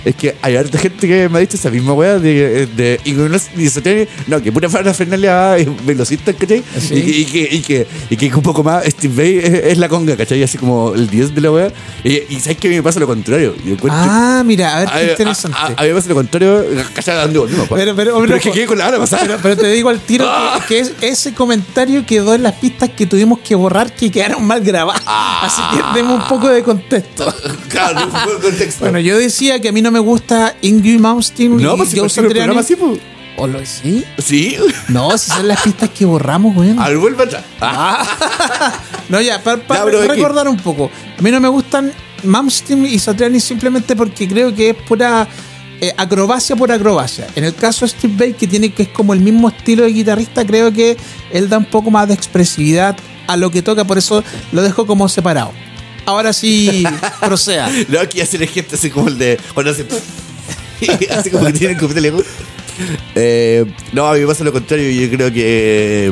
[0.07, 3.11] Es que hay harta gente que me ha dicho esa misma weá de, de y
[3.11, 3.27] no,
[3.57, 6.63] y se tiene- no, que pura Fernalia es velocista, ¿cachai?
[6.79, 6.93] Sí.
[6.95, 9.77] Y, que- y que, y, que, y que un poco más Steve Bay es, es
[9.77, 10.41] la conga, ¿cachai?
[10.43, 11.71] Así como el 10 de la weá.
[12.03, 13.53] Y, y sabes que a mí me pasa lo contrario.
[13.89, 15.57] Ah, mira, a ver, qué a- interesante.
[15.59, 17.17] a- a mí me pasa lo contrario, ¿cachai?
[17.17, 17.67] ¿A dónde volvimos?
[17.69, 19.23] Pero- pero, hombre, es que quedé con la bala pasada.
[19.25, 20.59] Pero, pero te digo al tiro Ah.
[20.67, 24.45] que, que es- ese comentario quedó en las pistas que tuvimos que borrar que quedaron
[24.45, 25.01] mal grabadas.
[25.05, 25.41] Ah.
[25.43, 27.25] Así que demos un poco de contexto.
[27.69, 28.79] claro, no fue el contexto.
[28.85, 31.99] Bueno, yo decía que a mí no me gusta Ingrid Malmsteen no, y pues si
[31.99, 32.57] Joe Satriani.
[32.57, 32.99] así, pues.
[33.37, 34.03] ¿O lo sí?
[34.17, 34.57] Sí.
[34.87, 36.79] No, si son las pistas que borramos, weón.
[36.79, 37.45] Al vuelve atrás.
[39.09, 40.91] No, ya, para recordar un poco.
[41.17, 41.93] A mí no me gustan
[42.23, 45.27] Malmsteen y Satriani simplemente porque creo que es pura
[45.79, 47.27] eh, acrobacia por acrobacia.
[47.35, 49.91] En el caso de Steve Vai, que tiene que es como el mismo estilo de
[49.93, 50.97] guitarrista, creo que
[51.31, 54.87] él da un poco más de expresividad a lo que toca, por eso lo dejo
[54.87, 55.51] como separado.
[56.07, 56.83] Ahora sí,
[57.19, 57.69] proceda.
[57.89, 59.37] No, aquí hacer el gesto así como el de.
[59.53, 59.85] Cuando hace.
[61.11, 62.23] así como que tiene el completo lejos.
[63.15, 64.89] Eh, no, a mí me pasa lo contrario.
[64.89, 66.11] Yo creo que.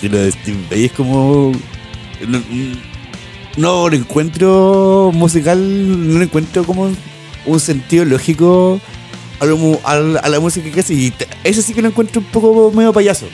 [0.00, 1.52] que lo de Steve Vai es como.
[2.26, 2.40] No,
[3.56, 5.58] no lo encuentro musical.
[6.12, 6.90] No le encuentro como
[7.44, 8.80] un sentido lógico
[9.40, 10.94] a, lo a la- a la música que hace.
[10.94, 11.12] Y
[11.42, 13.26] eso sí que lo encuentro un poco medio payaso.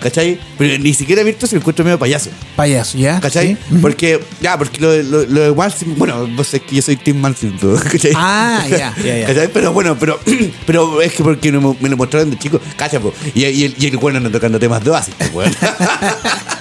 [0.00, 0.40] ¿Cachai?
[0.56, 2.30] Pero ni siquiera virtuoso lo encuentro medio payaso.
[2.56, 3.20] Payaso, ¿ya?
[3.20, 3.56] ¿Cachai?
[3.68, 3.78] Sí.
[3.82, 7.22] Porque, ya, porque lo, lo, lo de Manson, bueno, vos sabés que yo soy Tim
[7.60, 7.78] ¿tú?
[7.92, 8.12] ¿cachai?
[8.16, 9.26] Ah, ya, ya, ya.
[9.26, 9.48] ¿Cachai?
[9.52, 10.18] Pero bueno, pero,
[10.66, 13.00] pero es que porque me, me lo mostraron de chico, ¿cachai?
[13.00, 13.12] po?
[13.34, 15.54] Y, y, el, y el bueno anda tocando temas de pues, weón.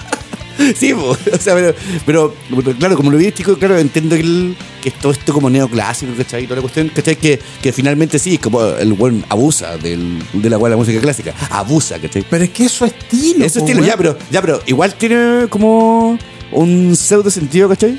[0.75, 1.09] Sí, po.
[1.33, 1.73] o sea, pero,
[2.05, 2.33] pero,
[2.63, 5.49] pero claro, como lo vi chico, claro, entiendo que, el- que es todo esto como
[5.49, 6.43] neoclásico, ¿cachai?
[6.43, 7.15] Y toda la cuestión, ¿cachai?
[7.15, 11.33] Que, que finalmente sí, como el buen abusa del, de la, de la música clásica,
[11.49, 12.25] abusa, ¿cachai?
[12.29, 13.45] Pero es que es su estilo.
[13.45, 16.17] Eso po, estilo, ya, pero, ya, pero igual tiene como
[16.51, 17.97] un pseudo sentido, ¿cachai?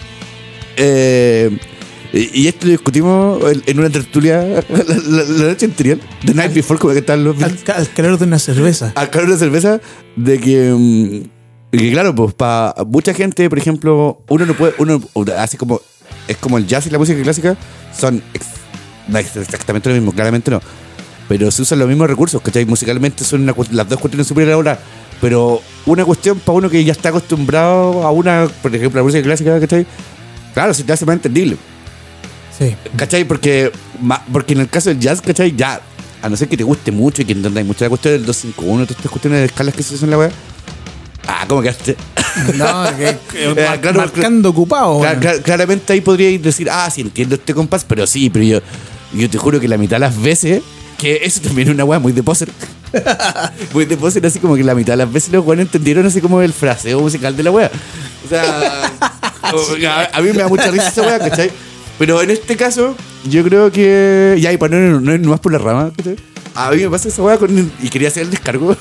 [0.76, 1.50] Eh,
[2.12, 6.52] y, y esto lo discutimos en, una tertulia la, la- la noche anterior, The Night
[6.54, 8.92] Before, como que estaban los Al, al calor de una cerveza.
[8.96, 9.80] al calor de cerveza,
[10.16, 11.39] de que, mm,
[11.78, 15.00] que claro, pues para mucha gente, por ejemplo, uno no puede, uno
[15.38, 15.80] así como,
[16.28, 17.56] es como el jazz y la música clásica,
[17.96, 18.46] son ex-
[19.08, 20.60] no es exactamente lo mismo, claramente no,
[21.28, 22.64] pero se usan los mismos recursos, ¿cachai?
[22.66, 24.80] Musicalmente son una las dos cuestiones súper elaboradas,
[25.20, 29.22] pero una cuestión para uno que ya está acostumbrado a una, por ejemplo, la música
[29.22, 29.86] clásica, ¿cachai?
[30.54, 31.56] Claro, se te hace más entendible.
[32.58, 32.74] Sí.
[32.96, 33.24] ¿Cachai?
[33.24, 33.70] Porque,
[34.32, 35.54] porque en el caso del jazz, ¿cachai?
[35.56, 35.80] Ya,
[36.20, 38.84] a no ser que te guste mucho y que entendáis mucho la cuestión del 251,
[38.86, 40.30] todas estas cuestiones de escalas que se hacen en la weá.
[41.26, 41.96] Ah, ¿cómo quedaste?
[42.56, 45.00] No, que, Eh, mar- claro, marcando ocupado.
[45.00, 48.60] Cla- claramente ahí podríais decir, ah, sí, entiendo este compás, pero sí, pero yo,
[49.12, 50.62] yo te juro que la mitad de las veces,
[50.98, 52.48] que eso también es una weá muy de poser.
[53.72, 56.20] muy de poser, así como que la mitad de las veces los weones entendieron así
[56.20, 57.70] como el fraseo musical de la weá.
[58.24, 58.90] O sea,
[59.42, 61.50] a, a mí me da mucha risa esa weá, ¿cachai?
[61.98, 62.96] Pero en este caso,
[63.28, 64.36] yo creo que.
[64.40, 66.16] Ya, y para no, no ir más por la rama, ¿cachai?
[66.54, 67.70] A mí me pasa esa weá con.
[67.82, 68.74] Y quería hacer el descargo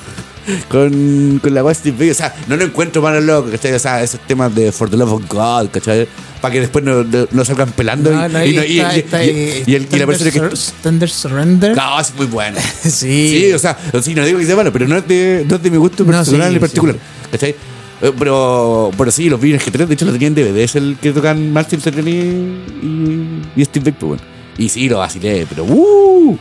[0.68, 2.12] con, con la weá de Steve.
[2.12, 3.74] O sea, no lo encuentro malo loco, ¿cachai?
[3.74, 6.08] O sea, esos temas de For the Love of God, ¿cachai?
[6.42, 8.12] Para que después no, no, no salgan pelando.
[8.12, 10.40] No, y, y, está- está el- la persona que.
[10.82, 11.76] Tender Sur- Surrender.
[11.76, 12.58] No, es muy bueno.
[12.82, 13.42] Sí.
[13.48, 15.64] Sí, o sea, sí, no digo que sea malo, pero no es de, no es
[15.64, 16.96] de mi gusto personal sí, en particular.
[17.32, 17.56] ¿Cachai?
[18.02, 20.76] Eh, Pero, pero sí, los vi en G3, de hecho lo tenía en DVD, es
[20.78, 24.24] el que tocan Martin Serrani y, y Steve Beck, pues bueno.
[24.58, 26.38] Y sí, lo vacilé, pero ¡uh!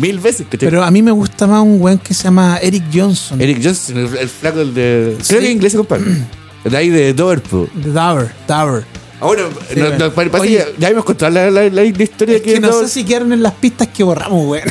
[0.00, 0.68] Mil veces, ¿cachai?
[0.68, 3.40] Pero a mí me gusta más un weón que se llama Eric Johnson.
[3.40, 5.16] Eric Johnson, el, el flaco del de.
[5.20, 5.28] Sí.
[5.28, 6.04] Creo que es inglés, compadre.
[6.66, 7.68] De ahí de Dover, po.
[7.80, 8.84] The Dower, Dower.
[9.20, 10.04] Ah, bueno, Sí, no- bueno.
[10.06, 10.56] no, parece Oye.
[10.58, 12.88] que ya hemos contado la, la, la, la historia Es que que no Dover- sé
[12.94, 14.64] si quedaron en las pistas que borramos, weón.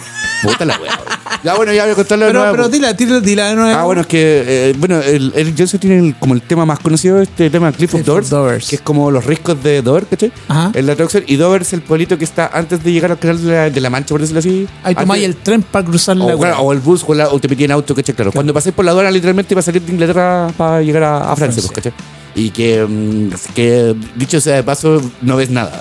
[0.46, 1.00] Puta la wea.
[1.44, 3.80] Ya bueno, ya voy a contarla de Pero, nuevo, pero dila, dila, dila de nuevo.
[3.80, 6.80] Ah, bueno, es que, eh, bueno, el, Eric Johnson tiene el- como el tema más
[6.80, 8.68] conocido, este tema Cliff of Cliff of Dover, Dovers.
[8.70, 10.32] que es como los riscos de Dover, ¿cachai?
[10.48, 10.72] Ajá.
[10.74, 13.44] En la traducción, y Dover es el pueblito que está antes de llegar al canal
[13.44, 14.68] de la, de la Mancha, por decirlo así.
[14.84, 17.40] Ahí tomáis el tren para cruzar la o, claro, o el bus o, la- o
[17.40, 18.16] te metían en auto, ¿cachai?
[18.16, 18.32] Claro.
[18.32, 21.62] Cuando pasáis por la aduana, literalmente, para salir de Inglaterra para llegar a, a Francia,
[21.62, 21.92] pues, Francia.
[21.92, 22.15] ¿cachai?
[22.36, 25.80] Y que, mm, que, dicho sea de paso, no ves nada.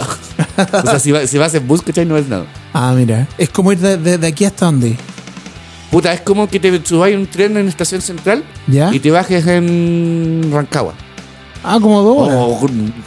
[0.73, 2.07] o sea, si, va- si vas en bus, ¿cachai?
[2.07, 2.47] No ves nada.
[2.73, 3.27] Ah, mira.
[3.39, 4.97] Es como ir de, de- de aquí hasta dónde.
[5.91, 8.93] Puta, es como que te subáis un tren en estación central ¿Ya?
[8.95, 10.95] y te bajes en Rancagua.
[11.63, 12.37] Ah, como dos horas.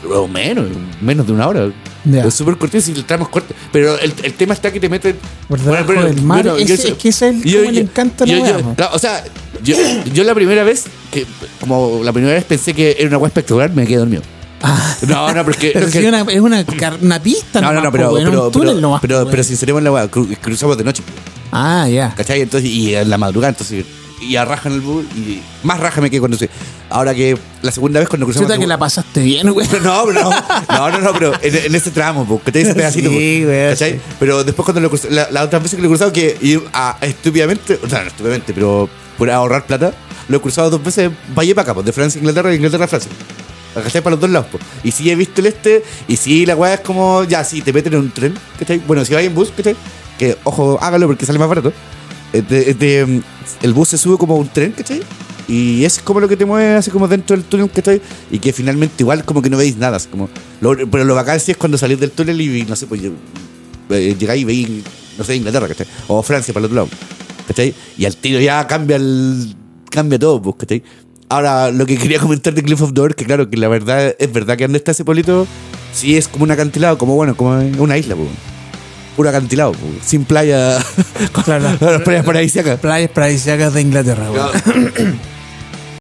[0.09, 0.65] O, o menos,
[1.01, 1.69] menos de una hora.
[2.05, 2.23] Ya.
[2.25, 3.53] Es súper cortito si el tramo es corto.
[3.71, 5.17] Pero el, el tema está que te meten.
[5.47, 6.47] Por debajo del mar.
[6.57, 8.73] Ese- es que ese es el- como le encanta la yo- weá, yo- po.
[8.75, 9.23] claro, O sea,
[9.63, 9.75] yo,
[10.13, 11.25] yo la primera vez, que
[11.67, 14.21] como la primera vez pensé que era una weá espectacular, me quedé dormido.
[14.61, 14.95] Ah.
[15.07, 15.69] No, no, porque.
[15.73, 16.65] Pero si que- una, es una,
[17.01, 20.77] una pista, no, no, no, pero, pero, pero, pero, pero sinceremos la weá, cru- cruzamos
[20.77, 21.03] de noche.
[21.51, 22.13] Ah, ya.
[22.15, 22.41] ¿Cachai?
[22.41, 23.85] Entonces, y en la madrugada, entonces.
[24.19, 26.49] Y arrajan el bus y más raja me quedé cuando se.
[26.89, 28.47] Ahora que la segunda vez cuando cruzamos.
[28.49, 29.67] Chuta que la pasaste bien, güey.
[29.83, 32.63] No, pero no, no, no, no, pero en, en ese tramo, po, ¿cachai?
[32.63, 33.91] Ese pedacito, Sí, güey, ¿cachai?
[33.93, 33.99] sí.
[34.19, 36.97] Pero después cuando lo crucé, la, las otras veces que lo he cruzado, que a,
[37.01, 38.89] estúpidamente, o sea, no estúpidamente, pero
[39.19, 39.93] por ahorrar plata,
[40.29, 42.85] lo he cruzado dos veces, vaya para acá, pues, de Francia a Inglaterra y Inglaterra
[42.85, 43.11] a Francia.
[43.73, 44.01] ¿Cachai?
[44.01, 44.57] Para los dos lados, po.
[44.83, 47.71] Y sí he visto el este, y sí la weá es como, ya, sí, te
[47.71, 48.79] meten en un tren, ¿cachai?
[48.87, 49.75] Bueno, si vais en bus, ¿cachai?
[50.17, 51.71] Que, ojo, hágalo porque sale más barato.
[52.33, 55.01] El bus se sube como un tren, ¿cachai?
[55.47, 58.01] Y es como lo que te mueve así como dentro del túnel, ¿cachai?
[58.31, 59.97] Y que finalmente igual como que no veis nada.
[60.11, 60.27] como,
[60.59, 63.01] lo- pero lo bacán sí es cuando salís del túnel y, no sé, pues
[63.89, 64.69] eh, llegáis y veis,
[65.17, 65.87] no sé, Inglaterra, ¿cachai?
[66.07, 66.89] O Francia para el otro lado,
[67.47, 67.73] ¿cachai?
[67.97, 69.55] Y al tiro ya cambia el,
[69.89, 70.83] cambia todo, pues, ¿cachai?
[71.29, 74.31] Ahora, lo que quería comentar de Cliff of Dover, que claro, que la verdad es
[74.33, 75.47] verdad que donde está ese pueblito,
[75.93, 78.29] sí es como un acantilado, como bueno, como una isla, pues.
[79.15, 80.77] Puro acantilado, pues, sin playa,
[81.43, 81.69] Claro.
[81.79, 82.79] las playas paradisíacas.
[82.79, 84.27] Playas paradisíacas de Inglaterra.
[84.31, 84.51] Claro.